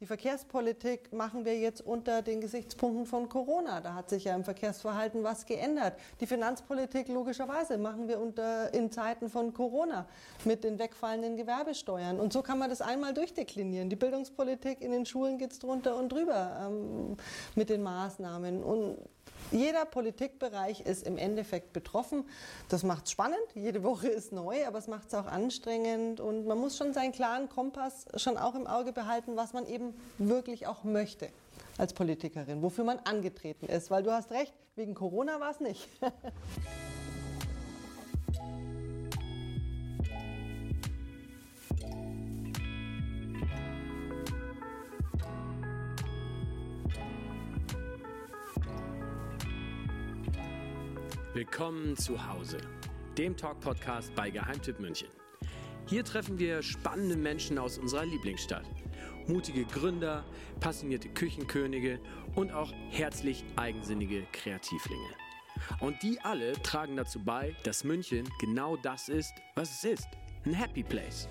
[0.00, 3.82] Die Verkehrspolitik machen wir jetzt unter den Gesichtspunkten von Corona.
[3.82, 5.92] Da hat sich ja im Verkehrsverhalten was geändert.
[6.20, 10.06] Die Finanzpolitik logischerweise machen wir unter, in Zeiten von Corona
[10.46, 12.18] mit den wegfallenden Gewerbesteuern.
[12.18, 13.90] Und so kann man das einmal durchdeklinieren.
[13.90, 17.18] Die Bildungspolitik in den Schulen geht's drunter und drüber ähm,
[17.54, 18.62] mit den Maßnahmen.
[18.62, 18.96] Und
[19.50, 22.24] jeder Politikbereich ist im Endeffekt betroffen.
[22.68, 23.38] Das macht es spannend.
[23.54, 26.20] Jede Woche ist neu, aber es macht es auch anstrengend.
[26.20, 29.94] Und man muss schon seinen klaren Kompass schon auch im Auge behalten, was man eben
[30.18, 31.28] wirklich auch möchte
[31.78, 33.90] als Politikerin, wofür man angetreten ist.
[33.90, 35.88] Weil du hast recht, wegen Corona war es nicht.
[51.40, 52.58] Willkommen zu Hause,
[53.16, 55.08] dem Talk-Podcast bei Geheimtipp München.
[55.86, 58.66] Hier treffen wir spannende Menschen aus unserer Lieblingsstadt.
[59.26, 60.22] Mutige Gründer,
[60.60, 61.98] passionierte Küchenkönige
[62.34, 65.08] und auch herzlich eigensinnige Kreativlinge.
[65.80, 70.08] Und die alle tragen dazu bei, dass München genau das ist, was es ist.
[70.44, 71.26] Ein Happy Place.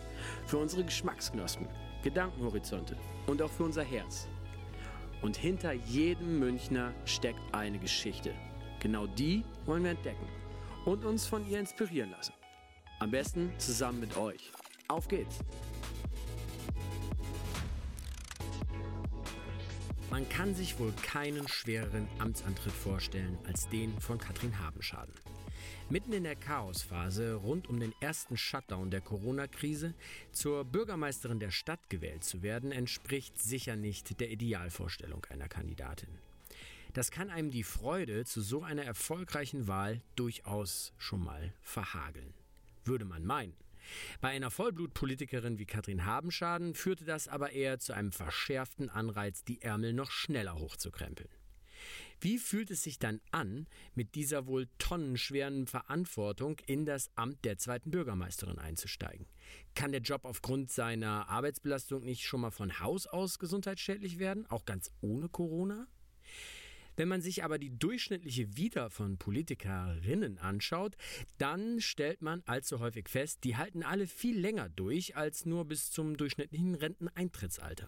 [0.47, 1.67] Für unsere Geschmacksknospen,
[2.01, 4.27] Gedankenhorizonte und auch für unser Herz.
[5.21, 8.33] Und hinter jedem Münchner steckt eine Geschichte–
[8.79, 10.27] Genau die wollen wir entdecken
[10.85, 12.33] und uns von ihr inspirieren lassen.
[12.99, 14.51] Am besten zusammen mit euch.
[14.87, 15.39] Auf geht's!
[20.09, 25.13] Man kann sich wohl keinen schwereren Amtsantritt vorstellen als den von Katrin Habenschaden.
[25.89, 29.93] Mitten in der Chaosphase rund um den ersten Shutdown der Corona-Krise
[30.31, 36.09] zur Bürgermeisterin der Stadt gewählt zu werden, entspricht sicher nicht der Idealvorstellung einer Kandidatin.
[36.99, 42.33] Das kann einem die Freude zu so einer erfolgreichen Wahl durchaus schon mal verhageln.
[42.83, 43.55] Würde man meinen.
[44.19, 49.61] Bei einer Vollblutpolitikerin wie Katrin Habenschaden führte das aber eher zu einem verschärften Anreiz, die
[49.61, 51.29] Ärmel noch schneller hochzukrempeln.
[52.19, 57.57] Wie fühlt es sich dann an, mit dieser wohl tonnenschweren Verantwortung in das Amt der
[57.57, 59.25] zweiten Bürgermeisterin einzusteigen?
[59.73, 64.65] Kann der Job aufgrund seiner Arbeitsbelastung nicht schon mal von Haus aus gesundheitsschädlich werden, auch
[64.65, 65.87] ganz ohne Corona?
[66.99, 70.97] Wenn man sich aber die durchschnittliche Vita von Politikerinnen anschaut,
[71.37, 75.91] dann stellt man allzu häufig fest, die halten alle viel länger durch als nur bis
[75.91, 77.87] zum durchschnittlichen Renteneintrittsalter.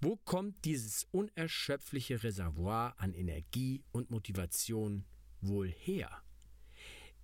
[0.00, 5.04] Wo kommt dieses unerschöpfliche Reservoir an Energie und Motivation
[5.40, 6.23] wohl her?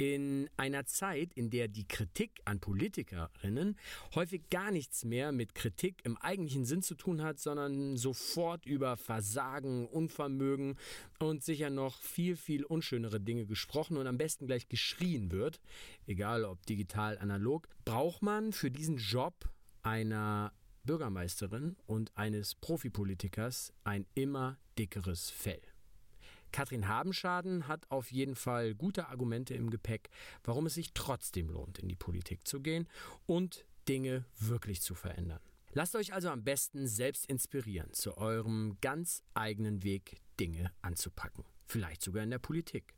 [0.01, 3.77] In einer Zeit, in der die Kritik an Politikerinnen
[4.15, 8.97] häufig gar nichts mehr mit Kritik im eigentlichen Sinn zu tun hat, sondern sofort über
[8.97, 10.79] Versagen, Unvermögen
[11.19, 15.61] und sicher noch viel, viel unschönere Dinge gesprochen und am besten gleich geschrien wird,
[16.07, 19.51] egal ob digital, analog, braucht man für diesen Job
[19.83, 25.61] einer Bürgermeisterin und eines Profipolitikers ein immer dickeres Fell.
[26.53, 30.11] Katrin Habenschaden hat auf jeden Fall gute Argumente im Gepäck,
[30.45, 32.89] warum es sich trotzdem lohnt, in die Politik zu gehen
[33.27, 35.41] und Dinge wirklich zu verändern.
[35.73, 41.45] Lasst euch also am besten selbst inspirieren, zu eurem ganz eigenen Weg Dinge anzupacken.
[41.67, 42.97] Vielleicht sogar in der Politik.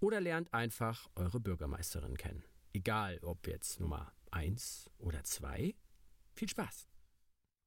[0.00, 2.44] Oder lernt einfach eure Bürgermeisterin kennen.
[2.72, 5.74] Egal, ob jetzt Nummer 1 oder 2.
[6.34, 6.86] Viel Spaß!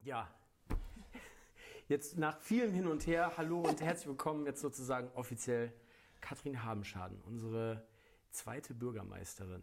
[0.00, 0.34] Ja,
[1.92, 5.74] Jetzt nach vielem Hin und Her, hallo und herzlich willkommen jetzt sozusagen offiziell
[6.22, 7.86] Katrin Habenschaden, unsere
[8.30, 9.62] zweite Bürgermeisterin.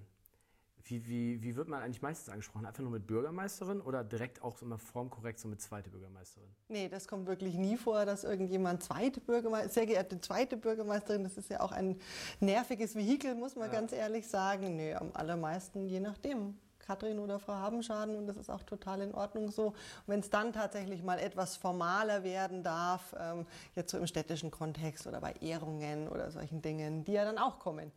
[0.84, 2.67] Wie, wie, wie wird man eigentlich meistens angesprochen?
[2.67, 6.51] Einfach nur mit Bürgermeisterin oder direkt auch immer formkorrekt so mit zweite Bürgermeisterin?
[6.67, 11.35] Nee, das kommt wirklich nie vor, dass irgendjemand zweite Bürgermeisterin, sehr geehrte zweite Bürgermeisterin, das
[11.35, 12.00] ist ja auch ein
[12.40, 13.79] nerviges Vehikel, muss man ja.
[13.79, 14.75] ganz ehrlich sagen.
[14.75, 16.59] Nee, am allermeisten je nachdem.
[16.90, 19.76] Katrin oder Frau Habenschaden und das ist auch total in Ordnung so.
[20.08, 23.46] Wenn es dann tatsächlich mal etwas formaler werden darf, ähm,
[23.76, 27.60] jetzt so im städtischen Kontext oder bei Ehrungen oder solchen Dingen, die ja dann auch
[27.60, 27.92] kommen,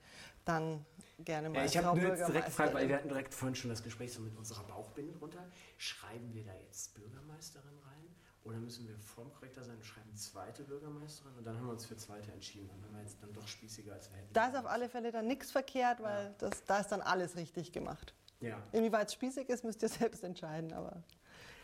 [0.44, 0.84] dann
[1.20, 1.60] gerne mal.
[1.60, 4.12] Ja, ich habe nur jetzt direkt gefragt, weil wir hatten direkt vorhin schon das Gespräch
[4.12, 5.42] so mit unserer Bauchbinde runter.
[5.78, 8.14] Schreiben wir da jetzt Bürgermeisterin rein
[8.44, 11.32] oder müssen wir formkorrekter sein und schreiben zweite Bürgermeisterin?
[11.38, 12.68] Und dann haben wir uns für zweite entschieden.
[12.74, 14.32] Und dann war jetzt dann doch spießiger, als wir hätten.
[14.34, 16.34] Da ist auf alle Fälle dann nichts verkehrt, weil ja.
[16.38, 18.14] das, da ist dann alles richtig gemacht.
[18.42, 18.58] Ja.
[18.72, 21.02] Inwieweit es spießig ist, müsst ihr selbst entscheiden, aber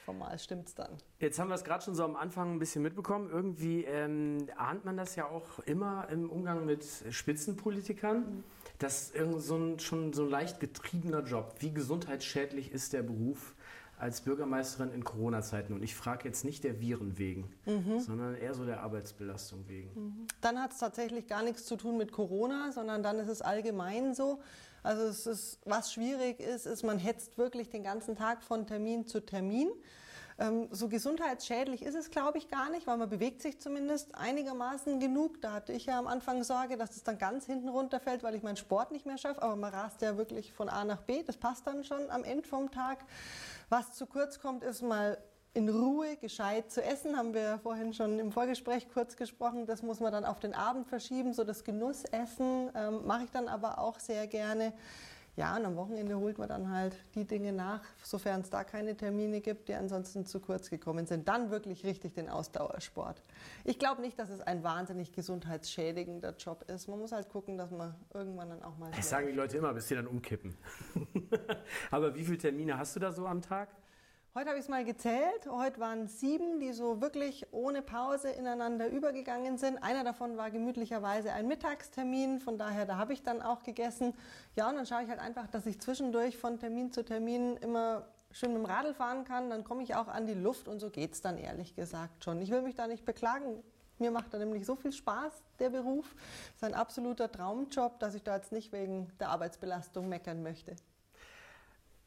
[0.05, 0.97] formal stimmt es dann.
[1.19, 3.29] Jetzt haben wir es gerade schon so am Anfang ein bisschen mitbekommen.
[3.31, 8.19] Irgendwie ähm, ahnt man das ja auch immer im Umgang mit Spitzenpolitikern.
[8.21, 8.45] Mhm.
[8.79, 11.57] Das ist so ein, schon so ein leicht getriebener Job.
[11.59, 13.55] Wie gesundheitsschädlich ist der Beruf?
[13.99, 15.73] als Bürgermeisterin in Corona-Zeiten.
[15.73, 17.99] Und ich frage jetzt nicht der Viren wegen, mhm.
[17.99, 19.91] sondern eher so der Arbeitsbelastung wegen.
[19.95, 20.27] Mhm.
[20.41, 24.15] Dann hat es tatsächlich gar nichts zu tun mit Corona, sondern dann ist es allgemein
[24.15, 24.41] so.
[24.83, 29.07] Also es ist, was schwierig ist, ist, man hetzt wirklich den ganzen Tag von Termin
[29.07, 29.71] zu Termin.
[30.41, 35.01] Ähm, so gesundheitsschädlich ist es, glaube ich, gar nicht, weil man bewegt sich zumindest einigermaßen
[35.01, 35.41] genug.
[35.41, 38.43] Da hatte ich ja am Anfang Sorge, dass es dann ganz hinten runterfällt, weil ich
[38.45, 39.43] meinen Sport nicht mehr schaffe.
[39.43, 41.25] Aber man rast ja wirklich von A nach B.
[41.25, 43.05] Das passt dann schon am Ende vom Tag.
[43.69, 45.19] Was zu kurz kommt, ist mal
[45.55, 49.67] in Ruhe gescheit zu essen, haben wir vorhin schon im Vorgespräch kurz gesprochen.
[49.67, 53.49] Das muss man dann auf den Abend verschieben, so das Genussessen ähm, mache ich dann
[53.49, 54.73] aber auch sehr gerne.
[55.39, 58.97] Ja, und am Wochenende holt man dann halt die Dinge nach, sofern es da keine
[58.97, 61.29] Termine gibt, die ansonsten zu kurz gekommen sind.
[61.29, 63.23] Dann wirklich richtig den Ausdauersport.
[63.63, 66.89] Ich glaube nicht, dass es ein wahnsinnig gesundheitsschädigender Job ist.
[66.89, 68.91] Man muss halt gucken, dass man irgendwann dann auch mal.
[68.97, 70.57] Das sagen die Leute immer, bis sie dann umkippen.
[71.93, 73.69] Aber wie viele Termine hast du da so am Tag?
[74.39, 75.49] Heute habe ich es mal gezählt.
[75.51, 79.83] Heute waren sieben, die so wirklich ohne Pause ineinander übergegangen sind.
[79.83, 84.15] Einer davon war gemütlicherweise ein Mittagstermin, von daher da habe ich dann auch gegessen.
[84.55, 88.07] Ja, und dann schaue ich halt einfach, dass ich zwischendurch von Termin zu Termin immer
[88.31, 89.51] schön mit dem Radl fahren kann.
[89.51, 92.41] Dann komme ich auch an die Luft und so geht es dann ehrlich gesagt schon.
[92.41, 93.65] Ich will mich da nicht beklagen.
[93.99, 96.15] Mir macht da nämlich so viel Spaß, der Beruf.
[96.51, 100.77] Es ist ein absoluter Traumjob, dass ich da jetzt nicht wegen der Arbeitsbelastung meckern möchte.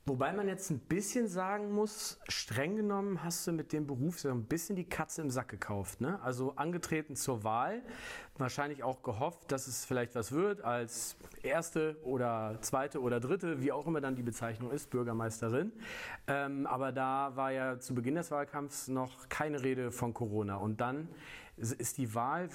[0.07, 4.29] Wobei man jetzt ein bisschen sagen muss, streng genommen hast du mit dem Beruf so
[4.29, 6.01] ein bisschen die Katze im Sack gekauft.
[6.01, 6.19] Ne?
[6.23, 7.83] Also angetreten zur Wahl,
[8.35, 13.71] wahrscheinlich auch gehofft, dass es vielleicht was wird als erste oder zweite oder dritte, wie
[13.71, 15.71] auch immer dann die Bezeichnung ist, Bürgermeisterin.
[16.25, 20.55] Ähm, aber da war ja zu Beginn des Wahlkampfs noch keine Rede von Corona.
[20.55, 21.09] Und dann
[21.57, 22.49] ist die Wahl,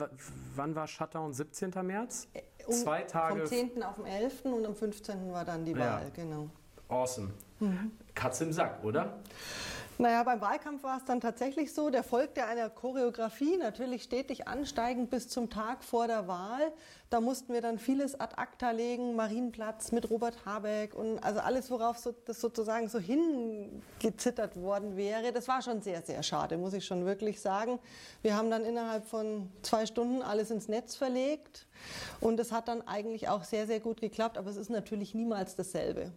[0.57, 1.33] wann war Shutdown?
[1.33, 1.71] 17.
[1.83, 2.27] März?
[2.67, 3.47] Um, Zwei Tage.
[3.47, 3.83] Vom 10.
[3.85, 4.45] auf den 11.
[4.47, 5.33] und am 15.
[5.33, 6.09] war dann die Wahl, ja.
[6.13, 6.51] genau.
[6.89, 7.31] Awesome.
[7.61, 7.93] Mhm.
[8.15, 9.19] Katze im Sack, oder?
[9.99, 15.09] Naja, beim Wahlkampf war es dann tatsächlich so, der folgte einer Choreografie, natürlich stetig ansteigend
[15.09, 16.71] bis zum Tag vor der Wahl.
[17.09, 21.71] Da mussten wir dann vieles ad acta legen, Marienplatz mit Robert Habeck und also alles,
[21.71, 25.33] worauf so, das sozusagen so hingezittert worden wäre.
[25.33, 27.79] Das war schon sehr, sehr schade, muss ich schon wirklich sagen.
[28.21, 31.67] Wir haben dann innerhalb von zwei Stunden alles ins Netz verlegt
[32.21, 35.57] und es hat dann eigentlich auch sehr, sehr gut geklappt, aber es ist natürlich niemals
[35.57, 36.13] dasselbe.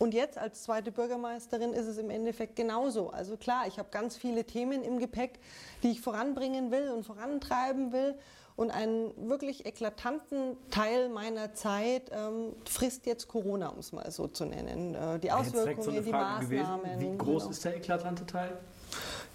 [0.00, 3.10] Und jetzt als zweite Bürgermeisterin ist es im Endeffekt genauso.
[3.10, 5.38] Also klar, ich habe ganz viele Themen im Gepäck,
[5.82, 8.14] die ich voranbringen will und vorantreiben will.
[8.56, 14.26] Und einen wirklich eklatanten Teil meiner Zeit ähm, frisst jetzt Corona, um es mal so
[14.26, 14.94] zu nennen.
[14.94, 16.48] Äh, die Auswirkungen, so die Maßnahmen.
[16.48, 17.00] Gewesen.
[17.00, 17.50] Wie groß genau.
[17.50, 18.58] ist der eklatante Teil?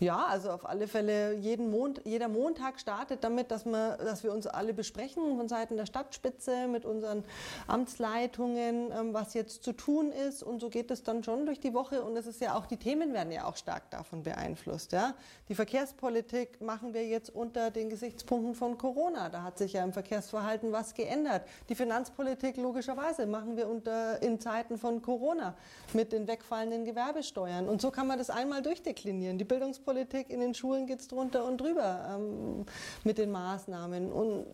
[0.02, 4.34] Ja, also auf alle Fälle jeden Mond, jeder Montag startet damit, dass wir, dass wir
[4.34, 7.24] uns alle besprechen von Seiten der Stadtspitze mit unseren
[7.68, 10.44] Amtsleitungen, ähm, was jetzt zu tun ist.
[10.44, 12.04] Und so geht es dann schon durch die Woche.
[12.04, 14.92] Und es ist ja auch, die Themen werden ja auch stark davon beeinflusst.
[14.92, 15.14] Ja?
[15.48, 19.30] Die Verkehrspolitik machen wir jetzt unter den Gesichtspunkten von Corona.
[19.30, 21.44] Da hat sich ja im Verkehrsverhalten was geändert.
[21.70, 25.56] Die Finanzpolitik logischerweise machen wir unter, in Zeiten von Corona
[25.94, 27.70] mit den wegfallenden Gewerbesteuern.
[27.70, 29.38] Und so kann man das einmal durchdeklinieren.
[29.38, 32.66] Die Bildungspolitik Bildungspolitik in den Schulen geht es drunter und drüber ähm,
[33.04, 34.12] mit den Maßnahmen.
[34.12, 34.46] Und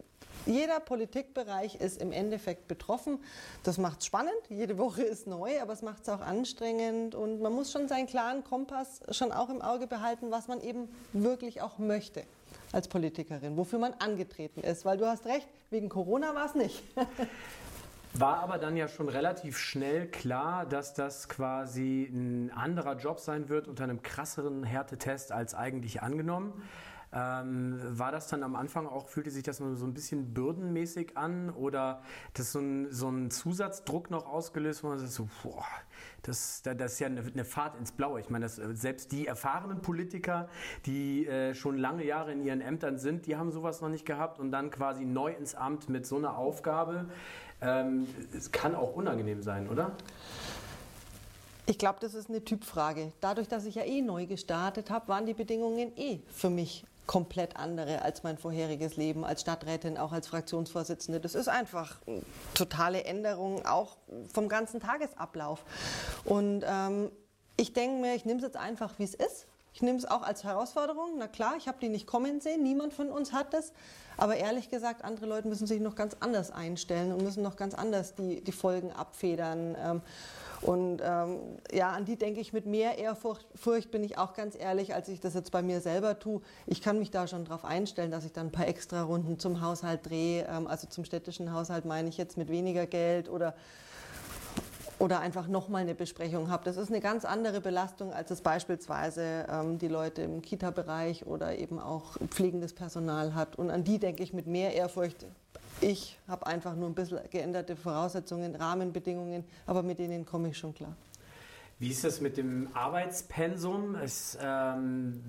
[0.45, 3.19] jeder Politikbereich ist im Endeffekt betroffen.
[3.63, 4.33] Das macht es spannend.
[4.49, 7.15] Jede Woche ist neu, aber es macht es auch anstrengend.
[7.15, 10.89] Und man muss schon seinen klaren Kompass schon auch im Auge behalten, was man eben
[11.13, 12.23] wirklich auch möchte
[12.71, 14.85] als Politikerin, wofür man angetreten ist.
[14.85, 16.81] Weil du hast recht, wegen Corona war es nicht.
[18.13, 23.47] War aber dann ja schon relativ schnell klar, dass das quasi ein anderer Job sein
[23.47, 26.61] wird unter einem krasseren Härtetest als eigentlich angenommen.
[27.13, 31.49] Ähm, war das dann am Anfang auch, fühlte sich das so ein bisschen bürdenmäßig an
[31.49, 35.65] oder das so ein, so ein Zusatzdruck noch ausgelöst, wo man sagt so, boah,
[36.21, 38.21] das, das ist ja eine, eine Fahrt ins Blaue.
[38.21, 40.47] Ich meine, das, selbst die erfahrenen Politiker,
[40.85, 44.39] die äh, schon lange Jahre in ihren Ämtern sind, die haben sowas noch nicht gehabt
[44.39, 47.07] und dann quasi neu ins Amt mit so einer Aufgabe.
[47.61, 49.91] Ähm, es kann auch unangenehm sein, oder?
[51.67, 53.11] Ich glaube, das ist eine Typfrage.
[53.21, 57.57] Dadurch, dass ich ja eh neu gestartet habe, waren die Bedingungen eh für mich komplett
[57.57, 61.19] andere als mein vorheriges Leben als Stadträtin, auch als Fraktionsvorsitzende.
[61.19, 62.21] Das ist einfach eine
[62.53, 63.97] totale Änderung, auch
[64.33, 65.63] vom ganzen Tagesablauf.
[66.25, 67.11] Und ähm,
[67.57, 69.45] ich denke mir, ich nehme es jetzt einfach, wie es ist.
[69.73, 71.11] Ich nehme es auch als Herausforderung.
[71.17, 72.63] Na klar, ich habe die nicht kommen sehen.
[72.63, 73.71] Niemand von uns hat das.
[74.17, 77.73] Aber ehrlich gesagt, andere Leute müssen sich noch ganz anders einstellen und müssen noch ganz
[77.73, 79.75] anders die, die Folgen abfedern.
[79.81, 80.01] Ähm,
[80.61, 81.39] und ähm,
[81.71, 85.07] ja, an die denke ich mit mehr Ehrfurcht Furcht, bin ich auch ganz ehrlich, als
[85.09, 86.41] ich das jetzt bei mir selber tue.
[86.67, 89.61] Ich kann mich da schon darauf einstellen, dass ich dann ein paar extra Runden zum
[89.61, 93.55] Haushalt drehe, ähm, also zum städtischen Haushalt meine ich jetzt mit weniger Geld oder
[95.01, 96.63] oder einfach nochmal eine Besprechung habe.
[96.63, 101.57] Das ist eine ganz andere Belastung, als es beispielsweise ähm, die Leute im Kita-Bereich oder
[101.57, 103.57] eben auch pflegendes Personal hat.
[103.57, 105.25] Und an die denke ich mit mehr Ehrfurcht.
[105.81, 110.75] Ich habe einfach nur ein bisschen geänderte Voraussetzungen, Rahmenbedingungen, aber mit denen komme ich schon
[110.75, 110.95] klar.
[111.79, 113.95] Wie ist das mit dem Arbeitspensum?
[113.95, 115.23] Es, ähm,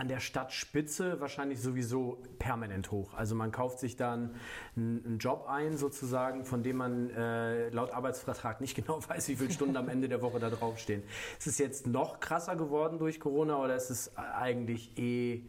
[0.00, 3.12] an der Stadtspitze wahrscheinlich sowieso permanent hoch.
[3.12, 4.34] Also man kauft sich dann
[4.74, 9.50] einen, Job ein, sozusagen, von dem man äh, laut Arbeitsvertrag nicht genau weiß, wie viele
[9.50, 11.02] Stunden am Ende der Woche da draufstehen.
[11.38, 15.42] Ist es jetzt noch krasser geworden durch Corona oder ist es eigentlich eh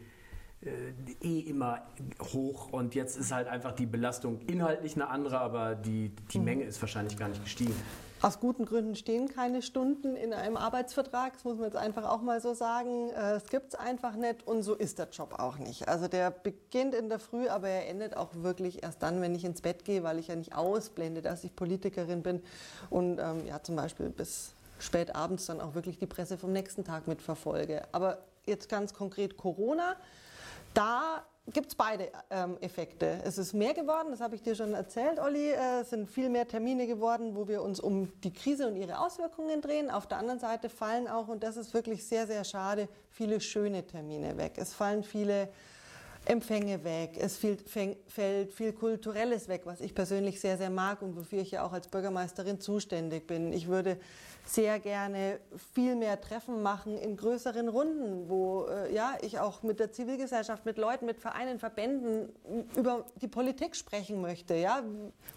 [0.64, 0.92] äh,
[1.22, 1.88] eh immer
[2.34, 6.46] hoch und jetzt ist halt einfach die Belastung inhaltlich eine andere, aber die, die mhm.
[6.46, 7.74] Menge ist wahrscheinlich gar nicht gestiegen.
[8.24, 12.22] Aus guten Gründen stehen keine Stunden in einem Arbeitsvertrag, das muss man jetzt einfach auch
[12.22, 13.10] mal so sagen.
[13.10, 15.88] Äh, es gibt es einfach nicht und so ist der Job auch nicht.
[15.88, 19.44] Also der beginnt in der Früh, aber er endet auch wirklich erst dann, wenn ich
[19.44, 22.44] ins Bett gehe, weil ich ja nicht ausblende, dass ich Politikerin bin
[22.92, 26.84] und ähm, ja zum Beispiel bis spät abends dann auch wirklich die Presse vom nächsten
[26.84, 27.82] Tag mitverfolge.
[27.92, 29.96] Aber jetzt ganz konkret Corona.
[30.76, 33.20] Da gibt es beide ähm, Effekte.
[33.24, 35.50] Es ist mehr geworden, das habe ich dir schon erzählt, Olli.
[35.50, 39.00] Äh, es sind viel mehr Termine geworden, wo wir uns um die Krise und ihre
[39.00, 39.90] Auswirkungen drehen.
[39.90, 43.86] Auf der anderen Seite fallen auch, und das ist wirklich sehr, sehr schade, viele schöne
[43.86, 44.54] Termine weg.
[44.58, 45.50] Es fallen viele
[46.26, 51.18] Empfänge weg, es fällt, fällt viel Kulturelles weg, was ich persönlich sehr, sehr mag und
[51.18, 53.52] wofür ich ja auch als Bürgermeisterin zuständig bin.
[53.52, 53.98] Ich würde
[54.46, 55.40] sehr gerne
[55.74, 60.66] viel mehr Treffen machen in größeren Runden, wo äh, ja, ich auch mit der Zivilgesellschaft,
[60.66, 62.30] mit Leuten, mit Vereinen, Verbänden
[62.76, 64.84] über die Politik sprechen möchte, ja,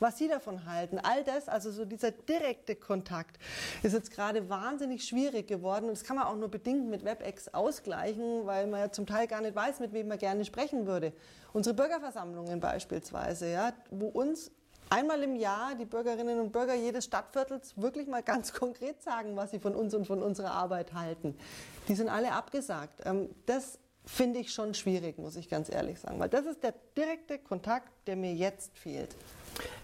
[0.01, 0.99] was sie davon halten.
[0.99, 3.39] All das, also so dieser direkte Kontakt
[3.83, 7.49] ist jetzt gerade wahnsinnig schwierig geworden und das kann man auch nur bedingt mit WebEx
[7.49, 11.13] ausgleichen, weil man ja zum Teil gar nicht weiß, mit wem man gerne sprechen würde.
[11.53, 14.51] Unsere Bürgerversammlungen beispielsweise, ja, wo uns
[14.91, 19.51] einmal im Jahr die Bürgerinnen und Bürger jedes Stadtviertels wirklich mal ganz konkret sagen, was
[19.51, 21.37] sie von uns und von unserer Arbeit halten.
[21.89, 23.01] Die sind alle abgesagt.
[23.05, 26.75] Ähm, das finde ich schon schwierig, muss ich ganz ehrlich sagen, weil das ist der
[26.97, 29.15] direkte Kontakt, der mir jetzt fehlt.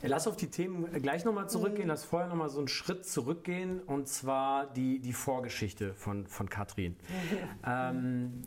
[0.02, 1.84] Lass auf die Themen gleich nochmal zurückgehen.
[1.84, 1.90] Mhm.
[1.90, 6.96] Lass vorher nochmal so einen Schritt zurückgehen und zwar die, die Vorgeschichte von, von Katrin.
[7.66, 8.42] ähm,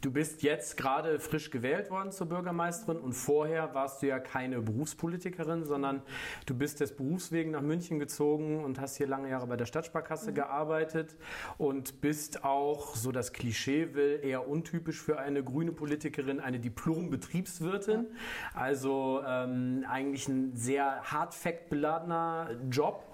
[0.00, 4.60] du bist jetzt gerade frisch gewählt worden zur Bürgermeisterin und vorher warst du ja keine
[4.60, 6.02] Berufspolitikerin, sondern
[6.46, 10.30] du bist des Berufswegen nach München gezogen und hast hier lange Jahre bei der Stadtsparkasse
[10.30, 10.36] mhm.
[10.36, 11.16] gearbeitet
[11.58, 18.06] und bist auch, so das Klischee will, eher untypisch für eine grüne Politikerin, eine Diplom-Betriebswirtin.
[18.54, 23.04] Also ähm, eigentlich ein sehr hardfact-beladener Job.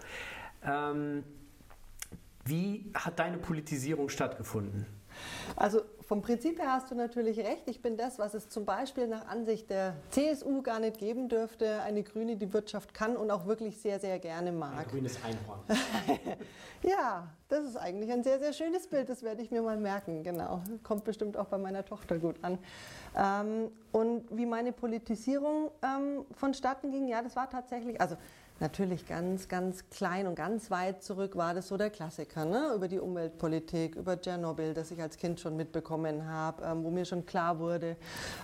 [0.63, 1.25] Ähm,
[2.45, 4.87] wie hat deine Politisierung stattgefunden?
[5.57, 7.65] Also vom Prinzip her hast du natürlich recht.
[7.67, 11.81] Ich bin das, was es zum Beispiel nach Ansicht der CSU gar nicht geben dürfte.
[11.83, 14.79] Eine Grüne, die Wirtschaft kann und auch wirklich sehr, sehr gerne mag.
[14.79, 15.59] Ein grünes Einhorn.
[16.85, 19.09] ja, das ist eigentlich ein sehr, sehr schönes Bild.
[19.09, 20.23] Das werde ich mir mal merken.
[20.23, 20.63] Genau.
[20.85, 22.59] Kommt bestimmt auch bei meiner Tochter gut an.
[23.17, 28.17] Ähm, und wie meine Politisierung ähm, vonstatten ging, ja, das war tatsächlich, also
[28.59, 32.73] Natürlich ganz, ganz klein und ganz weit zurück war das so der Klassiker, ne?
[32.75, 37.05] über die Umweltpolitik, über Tschernobyl, das ich als Kind schon mitbekommen habe, ähm, wo mir
[37.05, 37.97] schon klar wurde,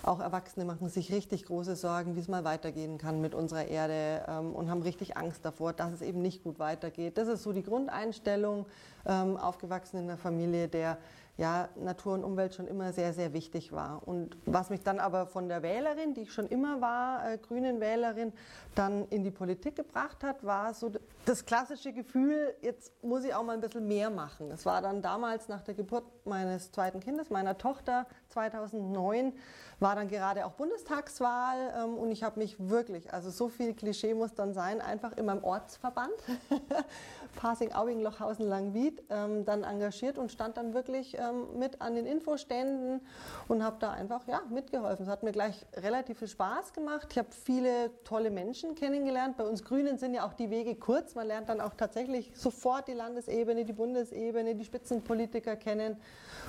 [0.03, 4.27] auch Erwachsene machen sich richtig große Sorgen, wie es mal weitergehen kann mit unserer Erde
[4.29, 7.17] ähm, und haben richtig Angst davor, dass es eben nicht gut weitergeht.
[7.17, 8.67] Das ist so die Grundeinstellung,
[9.07, 10.99] ähm, aufgewachsen in einer Familie, der
[11.43, 14.07] ja, Natur und Umwelt schon immer sehr, sehr wichtig war.
[14.07, 17.81] Und was mich dann aber von der Wählerin, die ich schon immer war, äh, grünen
[17.81, 18.33] Wählerin,
[18.77, 20.93] dann in die Politik gebracht hat, war so
[21.25, 24.51] das klassische Gefühl, jetzt muss ich auch mal ein bisschen mehr machen.
[24.51, 29.33] Das war dann damals nach der Geburt meines zweiten Kindes, meiner Tochter 2009,
[29.81, 34.15] war dann gerade auch Bundestagswahl ähm, und ich habe mich wirklich, also so viel Klischee
[34.15, 36.13] muss dann sein, einfach in meinem Ortsverband,
[37.37, 42.07] Passing, Aubing, Lochhausen, Langwied, ähm, dann engagiert und stand dann wirklich ähm, mit an den
[42.07, 43.01] Infoständen
[43.49, 45.05] und habe da einfach ja, mitgeholfen.
[45.05, 47.09] Es hat mir gleich relativ viel Spaß gemacht.
[47.11, 49.37] Ich habe viele tolle Menschen kennengelernt.
[49.37, 51.15] Bei uns Grünen sind ja auch die Wege kurz.
[51.15, 55.97] Man lernt dann auch tatsächlich sofort die Landesebene, die Bundesebene, die Spitzenpolitiker kennen.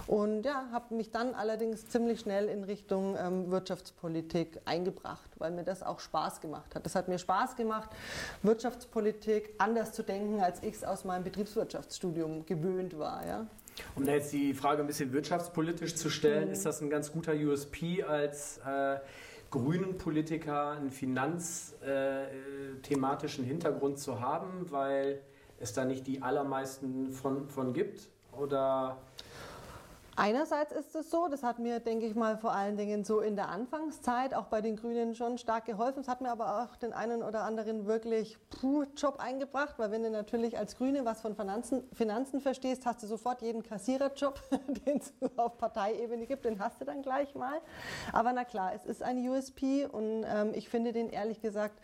[0.08, 5.64] Und ja, habe mich dann allerdings ziemlich schnell in Richtung ähm, Wirtschaftspolitik eingebracht, weil mir
[5.64, 6.86] das auch Spaß gemacht hat.
[6.86, 7.90] Das hat mir Spaß gemacht,
[8.42, 13.26] Wirtschaftspolitik anders zu denken, als ich es aus meinem Betriebswirtschaftsstudium gewöhnt war.
[13.26, 13.48] Ja.
[13.96, 16.54] Um da jetzt die Frage ein bisschen wirtschaftspolitisch zu stellen, mhm.
[16.54, 18.98] ist das ein ganz guter USP als äh,
[19.50, 25.22] grünen Politiker einen finanzthematischen äh, Hintergrund zu haben, weil
[25.60, 28.10] es da nicht die allermeisten von, von gibt?
[28.32, 28.98] Oder
[30.16, 33.36] Einerseits ist es so, das hat mir, denke ich mal, vor allen Dingen so in
[33.36, 36.02] der Anfangszeit auch bei den Grünen schon stark geholfen.
[36.02, 40.04] Es hat mir aber auch den einen oder anderen wirklich puh, Job eingebracht, weil wenn
[40.04, 44.40] du natürlich als Grüne was von Finanzen, Finanzen verstehst, hast du sofort jeden Kassiererjob,
[44.86, 47.60] den es auf Parteiebene gibt, den hast du dann gleich mal.
[48.12, 51.80] Aber na klar, es ist ein USP und ähm, ich finde den ehrlich gesagt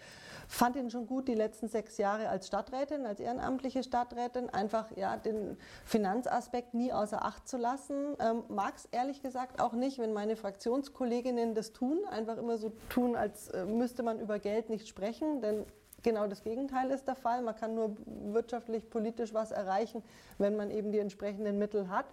[0.50, 5.15] fand ihn schon gut die letzten sechs Jahre als Stadträtin, als ehrenamtliche Stadträtin, einfach ja,
[5.15, 8.15] den Finanzaspekt nie außer Acht zu lassen.
[8.20, 12.72] Ähm, Mag es ehrlich gesagt auch nicht, wenn meine Fraktionskolleginnen das tun, einfach immer so
[12.89, 15.65] tun, als äh, müsste man über Geld nicht sprechen, denn
[16.01, 17.41] Genau das Gegenteil ist der Fall.
[17.41, 20.01] Man kann nur wirtschaftlich, politisch was erreichen,
[20.38, 22.06] wenn man eben die entsprechenden Mittel hat.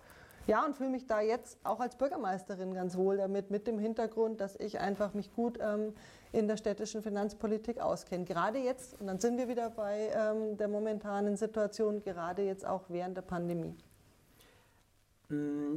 [0.46, 4.40] Ja, und fühle mich da jetzt auch als Bürgermeisterin ganz wohl damit, mit dem Hintergrund,
[4.40, 5.92] dass ich einfach mich gut ähm,
[6.36, 8.24] in der städtischen Finanzpolitik auskenne.
[8.24, 12.84] Gerade jetzt, und dann sind wir wieder bei ähm, der momentanen Situation, gerade jetzt auch
[12.88, 13.74] während der Pandemie.
[15.30, 15.76] Mm,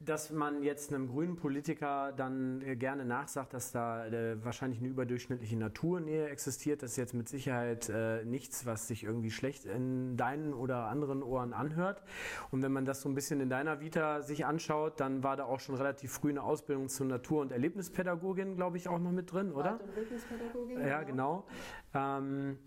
[0.00, 4.88] dass man jetzt einem grünen Politiker dann äh, gerne nachsagt, dass da äh, wahrscheinlich eine
[4.88, 10.16] überdurchschnittliche Naturnähe existiert, das ist jetzt mit Sicherheit äh, nichts, was sich irgendwie schlecht in
[10.16, 12.02] deinen oder anderen Ohren anhört.
[12.52, 15.44] Und wenn man das so ein bisschen in deiner Vita sich anschaut, dann war da
[15.44, 19.32] auch schon relativ früh eine Ausbildung zur Natur- und Erlebnispädagogin, glaube ich, auch noch mit
[19.32, 19.72] drin, oder?
[19.72, 20.80] Art- und Erlebnispädagogin.
[20.80, 21.44] Ja, genau.
[21.92, 22.58] Ähm,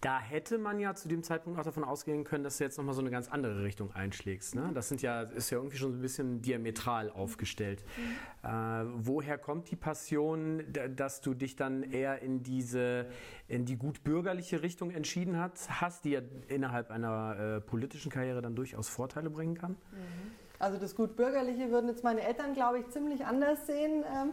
[0.00, 2.94] da hätte man ja zu dem Zeitpunkt auch davon ausgehen können, dass du jetzt nochmal
[2.94, 4.54] so eine ganz andere Richtung einschlägst.
[4.54, 4.70] Ne?
[4.72, 7.84] Das sind ja, ist ja irgendwie schon so ein bisschen diametral aufgestellt.
[7.96, 8.48] Mhm.
[8.48, 10.62] Äh, woher kommt die Passion,
[10.94, 13.06] dass du dich dann eher in diese,
[13.48, 18.54] in die gut bürgerliche Richtung entschieden hast, die ja innerhalb einer äh, politischen Karriere dann
[18.54, 19.72] durchaus Vorteile bringen kann?
[19.72, 20.47] Mhm.
[20.58, 24.04] Also das Gutbürgerliche würden jetzt meine Eltern, glaube ich, ziemlich anders sehen.
[24.12, 24.32] Ähm,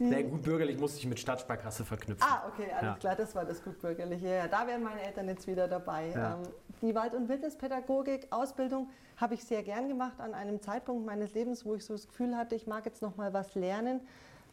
[0.00, 2.24] Nee, Gutbürgerlich musste ich mit Stadtsparkasse verknüpfen.
[2.24, 2.94] Ah, okay, alles ja.
[2.94, 4.28] klar, das war das Gutbürgerliche.
[4.28, 6.10] Ja, da wären meine Eltern jetzt wieder dabei.
[6.10, 6.34] Ja.
[6.34, 6.42] Ähm,
[6.82, 11.64] die Wald- und Wildnispädagogik, Ausbildung habe ich sehr gern gemacht an einem Zeitpunkt meines Lebens,
[11.64, 14.00] wo ich so das Gefühl hatte, ich mag jetzt noch mal was lernen,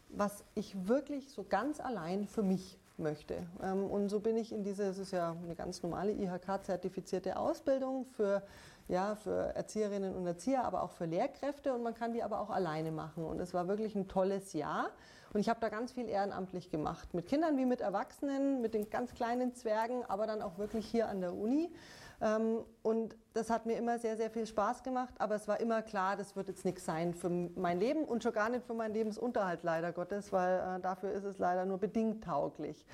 [0.10, 3.46] was ich wirklich so ganz allein für mich möchte.
[3.62, 8.06] Ähm, und so bin ich in diese, es ist ja eine ganz normale IHK-zertifizierte Ausbildung
[8.06, 8.42] für
[8.88, 12.50] ja, für Erzieherinnen und Erzieher, aber auch für Lehrkräfte und man kann die aber auch
[12.50, 13.26] alleine machen.
[13.26, 14.90] Und es war wirklich ein tolles Jahr.
[15.34, 18.90] Und ich habe da ganz viel ehrenamtlich gemacht, mit Kindern wie mit Erwachsenen, mit den
[18.90, 21.74] ganz kleinen Zwergen, aber dann auch wirklich hier an der Uni.
[22.22, 25.82] Ähm, und das hat mir immer sehr, sehr viel Spaß gemacht, aber es war immer
[25.82, 28.94] klar, das wird jetzt nichts sein für mein Leben und schon gar nicht für meinen
[28.94, 32.86] Lebensunterhalt, leider Gottes, weil äh, dafür ist es leider nur bedingt tauglich.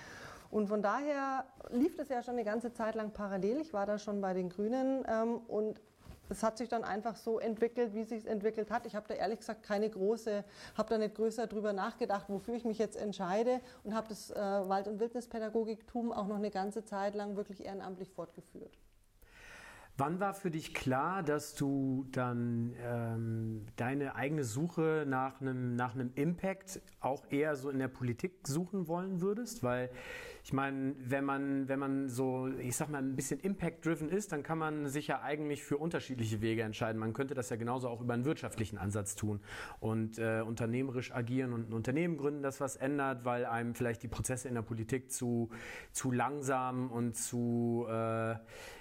[0.52, 3.62] Und von daher lief das ja schon eine ganze Zeit lang parallel.
[3.62, 5.80] Ich war da schon bei den Grünen ähm, und
[6.32, 8.86] es hat sich dann einfach so entwickelt, wie es sich entwickelt hat.
[8.86, 10.44] Ich habe da ehrlich gesagt keine große,
[10.78, 14.36] habe da nicht größer drüber nachgedacht, wofür ich mich jetzt entscheide und habe das äh,
[14.36, 18.78] Wald- und Wildnispädagogiktum auch noch eine ganze Zeit lang wirklich ehrenamtlich fortgeführt.
[19.98, 25.94] Wann war für dich klar, dass du dann ähm, deine eigene Suche nach einem, nach
[25.94, 29.64] einem Impact auch eher so in der Politik suchen wollen würdest?
[29.64, 29.90] Weil
[30.44, 34.42] ich meine, wenn man, wenn man so, ich sag mal, ein bisschen impact-driven ist, dann
[34.42, 37.00] kann man sich ja eigentlich für unterschiedliche Wege entscheiden.
[37.00, 39.40] Man könnte das ja genauso auch über einen wirtschaftlichen Ansatz tun
[39.80, 44.08] und äh, unternehmerisch agieren und ein Unternehmen gründen, das was ändert, weil einem vielleicht die
[44.08, 45.50] Prozesse in der Politik zu,
[45.92, 48.36] zu langsam und zu äh,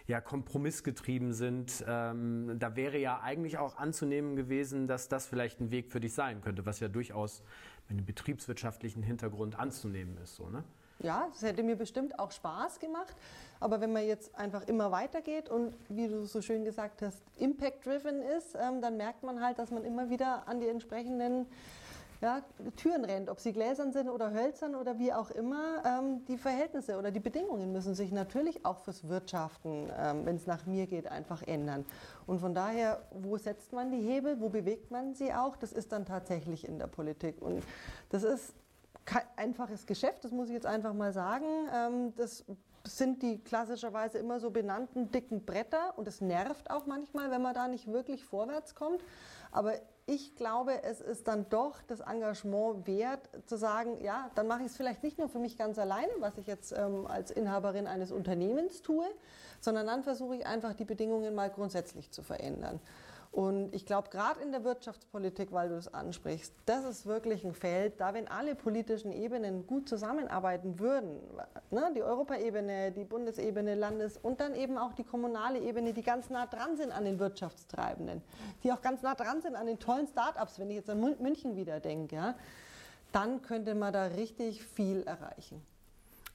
[0.06, 1.84] ja, kompromissgetrieben sind.
[1.86, 6.14] Ähm, da wäre ja eigentlich auch anzunehmen gewesen, dass das vielleicht ein Weg für dich
[6.14, 7.42] sein könnte, was ja durchaus
[7.88, 10.36] mit einem betriebswirtschaftlichen Hintergrund anzunehmen ist.
[10.36, 10.64] So, ne?
[11.02, 13.16] Ja, es hätte mir bestimmt auch Spaß gemacht.
[13.58, 18.22] Aber wenn man jetzt einfach immer weitergeht und, wie du so schön gesagt hast, impact-driven
[18.22, 21.46] ist, ähm, dann merkt man halt, dass man immer wieder an die entsprechenden
[22.20, 22.42] ja,
[22.76, 25.82] Türen rennt, ob sie gläsern sind oder hölzern oder wie auch immer.
[25.86, 30.46] Ähm, die Verhältnisse oder die Bedingungen müssen sich natürlich auch fürs Wirtschaften, ähm, wenn es
[30.46, 31.86] nach mir geht, einfach ändern.
[32.26, 35.92] Und von daher, wo setzt man die Hebel, wo bewegt man sie auch, das ist
[35.92, 37.40] dann tatsächlich in der Politik.
[37.40, 37.62] Und
[38.10, 38.54] das ist
[39.10, 41.46] kein einfaches Geschäft, das muss ich jetzt einfach mal sagen.
[41.74, 42.44] Ähm, das
[42.86, 47.52] sind die klassischerweise immer so benannten dicken Bretter und es nervt auch manchmal, wenn man
[47.52, 49.02] da nicht wirklich vorwärts kommt.
[49.50, 49.74] Aber
[50.06, 54.66] ich glaube, es ist dann doch das Engagement wert, zu sagen, ja, dann mache ich
[54.66, 58.12] es vielleicht nicht nur für mich ganz alleine, was ich jetzt ähm, als Inhaberin eines
[58.12, 59.06] Unternehmens tue,
[59.60, 62.80] sondern dann versuche ich einfach die Bedingungen mal grundsätzlich zu verändern.
[63.32, 67.54] Und ich glaube, gerade in der Wirtschaftspolitik, weil du es ansprichst, das ist wirklich ein
[67.54, 71.20] Feld, da wenn alle politischen Ebenen gut zusammenarbeiten würden,
[71.70, 76.28] ne, die Europaebene, die Bundesebene, Landes- und dann eben auch die kommunale Ebene, die ganz
[76.28, 78.20] nah dran sind an den Wirtschaftstreibenden,
[78.64, 81.54] die auch ganz nah dran sind an den tollen Start-ups, wenn ich jetzt an München
[81.54, 82.34] wieder denke, ja,
[83.12, 85.64] dann könnte man da richtig viel erreichen.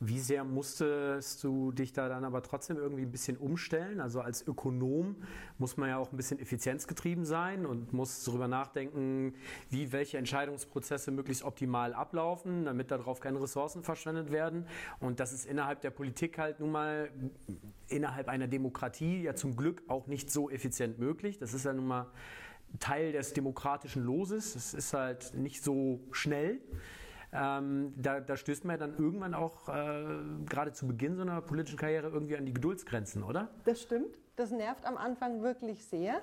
[0.02, 4.02] Wie sehr musstest du dich da dann aber trotzdem irgendwie ein bisschen umstellen?
[4.02, 5.16] Also als Ökonom
[5.58, 9.36] muss man ja auch ein bisschen effizienzgetrieben sein und muss darüber nachdenken,
[9.70, 14.68] wie welche Entscheidungsprozesse möglichst optimal ablaufen, damit darauf keine Ressourcen verschwendet werden.
[15.00, 17.10] Und das ist innerhalb der Politik halt nun mal
[17.88, 21.38] innerhalb einer Demokratie ja zum Glück auch nicht so effizient möglich.
[21.38, 22.08] Das ist ja nun mal
[22.80, 24.56] Teil des demokratischen Loses.
[24.56, 26.60] Es ist halt nicht so schnell.
[27.36, 30.06] Ähm, da, da, stößt man ja dann irgendwann auch äh,
[30.46, 33.50] gerade zu Beginn so einer politischen Karriere irgendwie an die Geduldsgrenzen, oder?
[33.66, 34.18] Das stimmt.
[34.36, 36.22] Das nervt am Anfang wirklich sehr.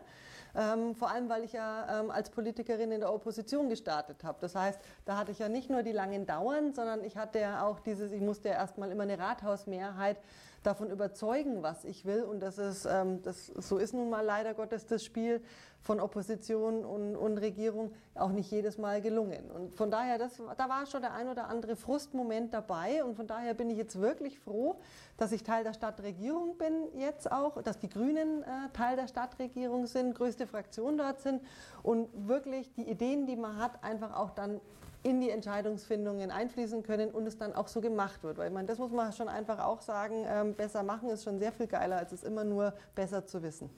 [0.54, 4.38] Ähm, vor allem, weil ich ja ähm, als Politikerin in der Opposition gestartet habe.
[4.40, 7.64] Das heißt, da hatte ich ja nicht nur die langen Dauern, sondern ich hatte ja
[7.64, 10.18] auch dieses, ich musste ja erstmal immer eine Rathausmehrheit
[10.62, 12.22] davon überzeugen, was ich will.
[12.22, 15.40] Und das ist, ähm, das, so ist nun mal leider Gottes das Spiel
[15.80, 19.50] von Opposition und, und Regierung auch nicht jedes Mal gelungen.
[19.50, 23.02] Und von daher, das, da war schon der ein oder andere Frustmoment dabei.
[23.02, 24.76] Und von daher bin ich jetzt wirklich froh,
[25.16, 29.86] dass ich Teil der Stadtregierung bin jetzt auch, dass die Grünen äh, Teil der Stadtregierung
[29.86, 31.42] sind, größte Fraktion dort sind
[31.82, 34.60] und wirklich die Ideen, die man hat, einfach auch dann
[35.02, 38.38] in die Entscheidungsfindungen einfließen können und es dann auch so gemacht wird.
[38.38, 41.38] Weil ich meine, das muss man schon einfach auch sagen, ähm, besser machen ist schon
[41.38, 43.70] sehr viel geiler, als es immer nur besser zu wissen.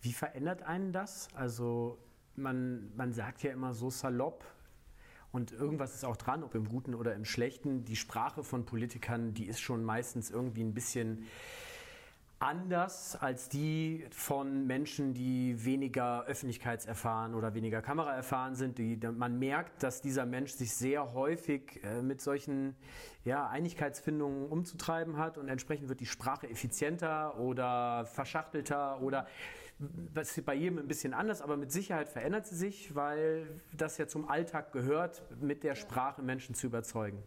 [0.00, 1.28] Wie verändert einen das?
[1.34, 1.98] Also
[2.34, 4.44] man, man sagt ja immer so salopp,
[5.36, 7.84] und irgendwas ist auch dran, ob im Guten oder im Schlechten.
[7.84, 11.26] Die Sprache von Politikern, die ist schon meistens irgendwie ein bisschen
[12.38, 18.78] anders als die von Menschen, die weniger öffentlichkeitserfahren oder weniger kameraerfahren sind.
[18.78, 22.76] Die, man merkt, dass dieser Mensch sich sehr häufig äh, mit solchen
[23.24, 29.26] ja, Einigkeitsfindungen umzutreiben hat und entsprechend wird die Sprache effizienter oder verschachtelter oder
[29.78, 34.06] was bei jedem ein bisschen anders, aber mit Sicherheit verändert sie sich, weil das ja
[34.06, 37.22] zum Alltag gehört, mit der Sprache Menschen zu überzeugen.